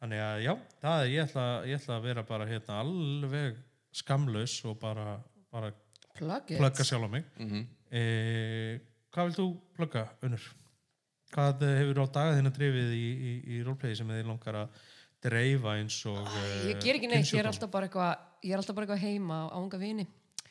[0.00, 3.58] þannig að já, það er, ég, ætla, ég ætla að vera bara hérna alveg
[3.92, 5.18] skamlaus og bara,
[5.52, 5.72] bara
[6.16, 7.66] plugga sjálf á mig Mhm.
[7.92, 8.80] e,
[9.12, 9.46] hvað vil þú
[9.76, 10.46] plugga, Unnur?
[11.34, 14.80] hvað eh, hefur á daga þína drifið í, í, í roleplayi sem þið langar að
[15.22, 16.24] dreifa eins og
[16.66, 19.42] Ég ger ekki neitt, ég er alltaf bara eitthvað ég er alltaf bara eitthvað heima
[19.52, 20.06] á unga vini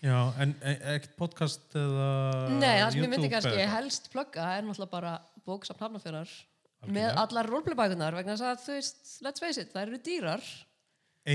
[0.05, 2.07] já, en e- ekkert podcast eða
[2.55, 5.13] Nei, það sem ég myndi YouTube kannski helst plugga er náttúrulega bara
[5.47, 6.33] bóksafn hafnafjörðar
[6.87, 10.49] með allar roleplaybækunar vegna þess að þú veist, let's face it, það eru dýrar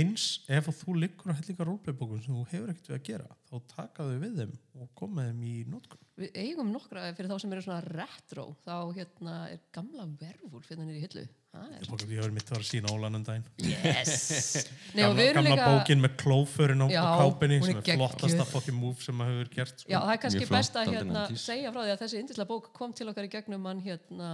[0.00, 3.76] eins ef þú liggur að hellinga roleplaybókum sem þú hefur ekkert við að gera þá
[3.76, 7.54] taka þau við þeim og koma þeim í nótkun Við eigum nokkra fyrir þá sem
[7.56, 8.44] eru svona retro.
[8.62, 11.24] Þá hérna er gamla verfúl fyrir nýri hillu.
[11.54, 13.48] Það er ég hefur mitt að vera sína ólanum daginn.
[13.58, 14.68] Yes.
[14.94, 19.18] Gamla, gamla líka bókin með klófurinn á, á kápinni sem er flottasta fokkin move sem
[19.18, 19.90] maður hefur gert sko.
[19.90, 21.46] Já, það er kannski best að hérna, 90s.
[21.50, 24.30] segja frá því að þessi indislega bók kom til okkar í gegnum hann hérna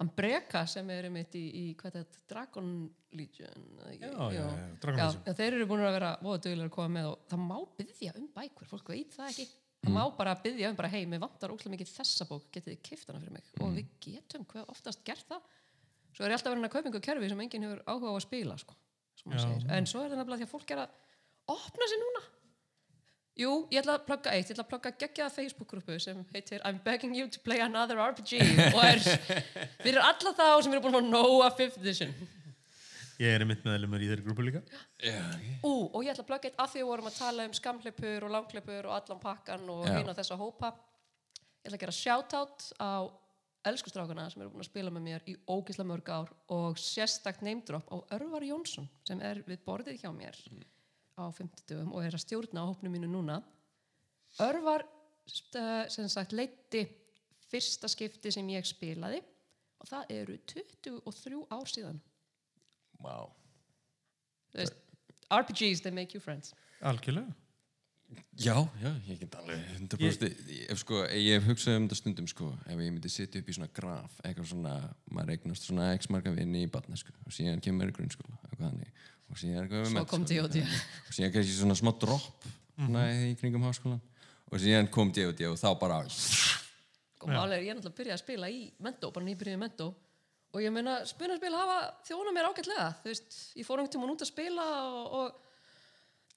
[0.00, 2.70] hann Breka sem er einmitt í, í hvað er þetta, Dragon
[3.18, 3.66] Legion?
[4.00, 4.44] Já, já,
[4.82, 5.34] Dragon Legion.
[5.40, 8.70] þeir eru búin að vera duglega að koma með og það má byggja um bækur,
[8.74, 9.48] fólk veit það ekki
[9.80, 9.88] Mm.
[9.88, 12.82] það má bara byggja um bara hei, mér vantar ókslega mikið þessa bók, getið þið
[12.84, 13.62] kift hana fyrir mig Mm.
[13.64, 15.40] og við getum hvað oftast gert það
[16.12, 18.58] svo er alltaf verið að kaupa einhver kerfi sem enginn hefur áhuga á að spila
[18.60, 18.74] sko,
[19.24, 20.90] en svo er það nefnilega því að fólk er að
[21.48, 22.22] opna sig núna
[23.40, 26.80] Jú, ég ætla að plugga eitt, ég ætla að plugga geggjaða Facebook-grúpu sem heitir I'm
[26.84, 28.40] begging you to play another RPG
[28.74, 29.00] og er
[29.84, 32.12] fyrir alla þá sem eru búin að nóa 5th edition.
[33.20, 34.60] ég er einmitt meðlumur í þeirri grúpu líka
[35.04, 35.48] Já, ok.
[35.64, 38.26] Ú, og ég ætla að plugga eitt af því við vorum að tala um skamleipur
[38.28, 39.94] og langleipur og allan pakkan og Já.
[39.98, 40.70] hina þessa hópa.
[41.60, 42.92] Ég ætla að gera shoutout á
[43.68, 47.88] elskustrákana sem eru búin að spila með mér í ógislega mörg ár og sérstakt neymdrop
[47.92, 50.36] á Örvar Jónsson sem er við borðið hjá mér
[51.20, 53.40] á 50 og er að stjórna á hópnum mínu núna.
[54.40, 54.84] Örvar
[55.26, 56.84] st- sem sagt leiti
[57.50, 59.20] fyrsta skipti sem ég spilaði
[59.80, 62.00] og það eru 23 ár síðan.
[64.52, 64.74] Þú veist,
[65.30, 66.54] RPGs, they make you friends.
[66.82, 67.32] algjörlega
[68.40, 72.28] Já, já, ég get alveg 100% ég, ef, sko, ég hef hugsað um þetta stundum
[72.30, 74.74] sko, ef ég myndi sitja upp í svona graf eitthvað svona,
[75.12, 79.02] maður eignast svona x marga vinni í batnesku og síðan kemur í grunnskóla eitthvað þannig.
[79.30, 80.62] Og síðan eitthvað við Svo kom D.O.D..
[80.64, 82.48] og síðan kannski svona smá dropp
[82.78, 84.00] svona í kringum háskólan
[84.50, 85.50] og síðan kom D.O.D.
[85.50, 86.40] og þá bara og málega
[87.20, 89.92] Sko, er ég náttúrulega að byrja að spila í Mendo, bara nýbyrjuði Mendo
[90.50, 92.88] og ég meina, spunarspil hafa þjóna mér ágætlega.
[93.04, 94.10] Þú veist, ég fór einhvern tímann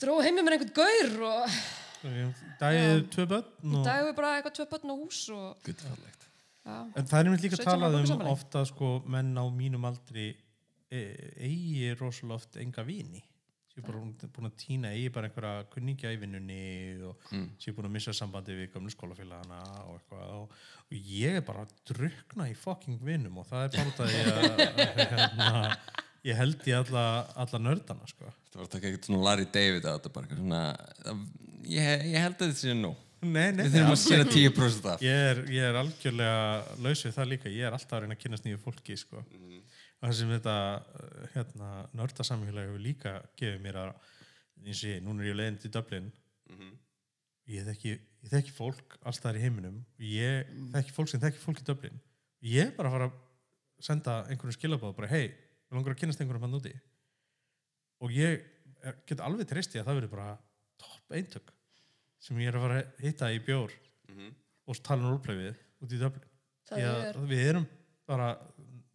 [0.02, 1.58] dró heimið mér einhvern gaur og
[2.60, 7.06] dagið tvö börn og, dag er bara eitthvað tvö börn á hús og já, en
[7.08, 10.32] það er einmitt líka 17 talað um ofta sko menn á mínum aldri
[10.94, 11.04] e,
[11.42, 13.24] eigi rosalega oft enga vini.
[13.74, 14.04] Séu bara
[14.36, 16.60] búin að týna eigi bara einhverja kunningja í vinnunni
[17.08, 17.48] og mm.
[17.62, 21.66] séu búin að missa sambandi við gömlu skólafélagana og eitthvað og, og ég er bara
[21.66, 24.62] að drukna í fucking vinnum og það er bara því að
[25.16, 25.50] hérna,
[26.24, 27.06] ég held í alla,
[27.44, 28.30] alla nördana sko.
[28.54, 30.62] Það var að taka eitthvað svona Larry David á þetta bara svona,
[31.04, 31.24] það-
[31.74, 32.94] ég, ég held að þetta sé nú.
[33.24, 35.02] Nei, nei, Við þurfum að skera 10% af.
[35.04, 38.24] ég er, ég er algjörlega laus við það líka, ég er alltaf að reyna að
[38.26, 39.22] kynast nýju fólki sko.
[39.24, 43.94] og það sem þetta uh, hérna, nördasamfélagi hefur líka gefið mér að
[44.68, 46.10] eins og ég, núna er ég leiðin til Dublin
[47.48, 47.94] ég þekki,
[48.24, 51.98] ég þekki fólk alls staðar í heiminum ég þekki fólk sem þekki fólk í Dublin
[52.48, 53.18] ég er bara að fara að
[53.88, 55.26] senda einhverjum skilabóð bara hei,
[55.74, 56.74] við langar að kynast einhverjum hann úti.
[58.04, 58.44] Og ég
[58.84, 60.38] er- get alveg treysti að það verður bara
[60.78, 61.54] topp eintök
[62.20, 63.74] sem ég er að fara að hitta í bjór
[64.68, 66.20] og tala um rúpleifið út í að
[66.80, 67.66] er, við erum
[68.08, 68.30] bara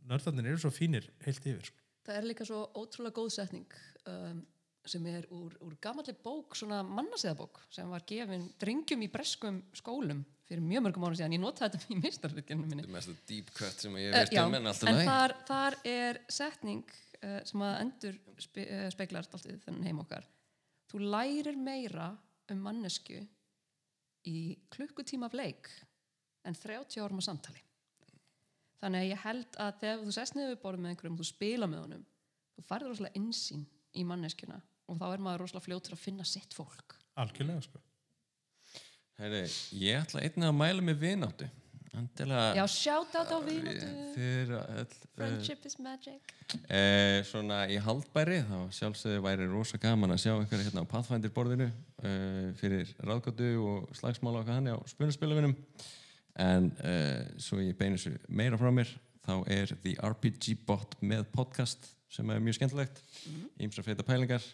[0.08, 1.76] nördarnir eru svo fínir heilt yfir sko.
[2.06, 3.74] það er líka svo ótrúlega góð setning
[4.08, 4.40] um,
[4.88, 10.24] sem er úr, úr gamalli bók, svona mannasiðabók sem var gefin drengjum í breskum skólum
[10.48, 11.36] fyrir mjög mörgum árum síðan.
[11.36, 12.86] Ég notaði þetta í mistarrykjunum minni.
[12.86, 15.10] Þetta er mest deep cut sem ég veit já, um en alltaf en læg.
[15.10, 20.26] þar, þar er setning uh, sem að endur spe, uh, speiklar alltaf þennan heim okkar
[20.88, 22.12] þú lærir meira
[22.52, 23.20] um mannesku
[24.28, 24.38] í
[24.72, 25.70] klukkutíma af leik
[26.48, 27.64] en 30 árum á samtali
[28.80, 31.68] þannig að ég held að þegar þú sest niður við borðum með einhverjum, þú spila
[31.70, 32.06] með honum
[32.56, 33.66] þú færður rosalega insýn
[33.98, 37.82] í manneskuna og þá er maður rosalega fljótur að finna sitt fólk algjörlega sko.
[39.18, 39.46] Heyri,
[39.82, 41.46] ég ætla einnig að mæla með vináttu.
[41.98, 42.52] Endilega...
[42.54, 44.84] Já, shout out á eru öll...
[44.84, 46.34] eh, Friendship is magic.
[46.70, 51.32] Eh, svona í haldbæri þá sjálfsögðu væri rosa gaman að sjá ykkur hérna á Pathfinder
[51.34, 55.56] borðinu eh, fyrir ráðgáttu og slagsmála hvað hann á spunaspilavinum
[56.46, 58.94] en eh, svo ég beinu þessu meira frá mér
[59.26, 63.02] þá er The RPG Bot með podcast sem er mjög skemmtilegt.
[63.58, 64.46] Ímsa feita pælingar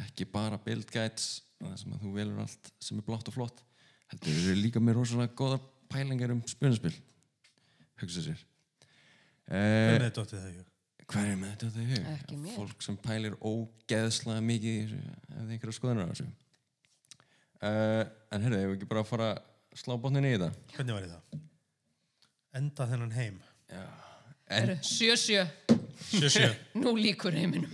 [0.00, 3.65] ekki bara build guides það sem að þú velur allt sem er blátt og flott
[4.12, 5.60] heldur eru líka með rosalega góða
[5.92, 6.94] pælingar um spunaspil
[8.00, 8.40] hugsa sér
[9.48, 10.72] eh, hvernig er dottið það í hug?
[11.06, 12.06] Hver er með þetta þau hug?
[12.12, 12.54] Ekki mér.
[12.56, 14.96] Fólk sem pælir ógeðslega mikið í þessu,
[15.30, 16.26] ef þið einhverja skoðunar á þessu.
[17.62, 18.00] Uh,
[18.34, 20.50] en heyrðu, ég ekki bara að fara að slá botnin í þetta?
[20.74, 21.44] hvernig var það?
[22.56, 23.84] enda þennan heim Já.
[24.56, 25.44] En, Sjö, sjö,
[26.06, 26.50] sjö sjö
[26.82, 27.72] nú líkur heiminum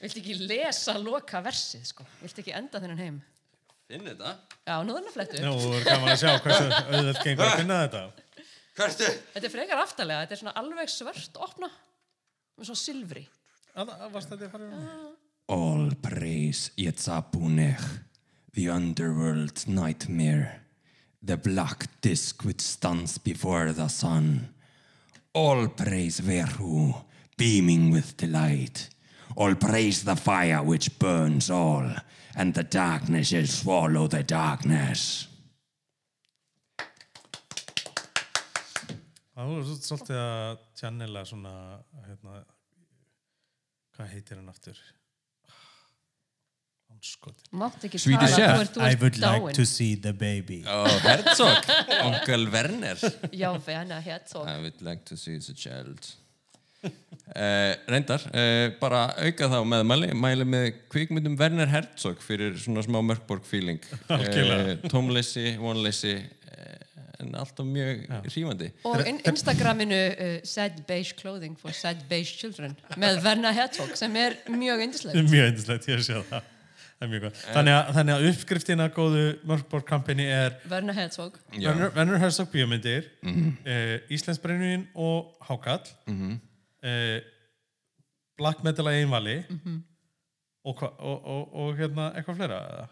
[0.00, 2.04] Viltu ekki lesa loka versið, sko?
[2.20, 3.20] Viltu ekki enda þennan heim?
[3.94, 4.34] Finn þetta?
[4.64, 5.40] Já, nú þannig að flettu.
[5.44, 8.04] Nú, er gaman að sjá hversu auðvöld gengur að finna þetta
[8.74, 9.06] Hverstu?
[9.30, 11.68] Þetta er frekar aftalega, þetta er svona alveg svört opna,
[12.58, 13.22] með svona silfri.
[13.78, 13.92] Um?
[15.54, 17.84] All praise Yetzapunech,
[18.54, 20.62] the underworld nightmare,
[21.22, 24.48] the black disk which stands before the sun.
[25.34, 26.94] All praise Verhu,
[27.36, 28.88] beaming with delight.
[29.36, 31.88] All praise the fire which burns all,
[32.36, 35.28] and the darkness shall swallow the darkness.
[39.34, 41.54] Það var svo- svolítið að tjannela svona
[42.06, 42.44] hérna,
[43.96, 44.78] hvað heitir hann aftur?
[47.98, 48.54] Swedish tala, Chef.
[48.54, 49.66] þú ert, þú ert dáin.
[49.66, 51.66] see the baby Ó, Herzog,
[52.04, 52.94] onkel Werner.
[53.32, 54.46] Já, Venna Herzog.
[54.48, 56.14] I would like to see the child.
[57.34, 62.84] Uh, reyndar, uh, bara auka þá með mæli, mæli með kvikmyndum Werner Herzog fyrir svona
[62.84, 63.80] smá Mörkborg feeling.
[64.14, 68.68] Uh, tómleysi, vonleysi, uh, en alltaf mjög hrífandi.
[68.86, 74.14] Og in Instagraminu uh, Sad Beige Clothing for Sad Beige Children með Venna Herzog sem
[74.20, 75.18] er mjög indislegt.
[75.34, 76.50] mjög eindislegt, ég sé það
[76.94, 81.40] það mjög þannig að, þannig að uppskriftina góðu Mörkborg kampani er Venna Herzog.
[81.50, 81.72] Já.
[81.72, 83.34] Werner, Werner Herzog bíómyndir mm.
[83.34, 84.10] -hmm.
[84.14, 86.42] Íslands brennuðin og Hákall mm -hmm.
[88.38, 89.80] Black Metal að einvali Mhm.
[90.64, 92.86] og, hva, og, og, og hérna eitthvað fleira eða?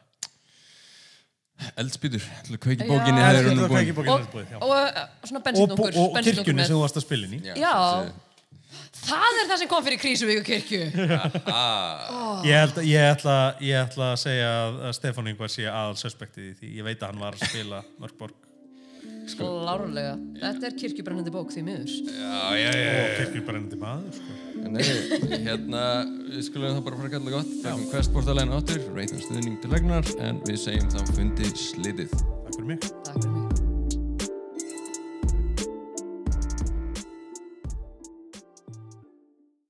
[1.79, 2.25] Eldspýtur,
[2.59, 2.89] kveiki Já.
[2.91, 4.59] bókinni bókin Og, búið, já.
[4.59, 5.91] og uh, svona og, bensinnungur.
[5.97, 7.73] og, og kirkjunni sem þú varst að spila inn í Já.
[7.73, 8.29] svo-
[9.03, 10.81] Það er það sem kom fyrir Krísuvíku kirkju.
[11.53, 16.47] Ah, ég, held, ég, ætla, ég ætla að segja að, Stefán Ingvar sé aðal suspektið
[16.51, 17.83] í því ég veit að hann var að spila
[19.23, 20.15] Mörkborg Klárlega.
[20.43, 21.95] Þetta er kirkjubrennandi bók því miður.
[22.09, 22.93] Já, já, já.
[22.93, 24.39] og kirkjubrennandi maður sko.
[24.63, 24.85] Nei,
[25.47, 25.83] hérna,
[26.29, 27.57] við skulum það bara fara að kalla gott.
[27.65, 32.17] Þakkum Questportalegin áttur, reytum stuðning til legnar, en við segjum þá fundi slitið.
[32.23, 33.62] takk fyrir mig Takk fyrir mig.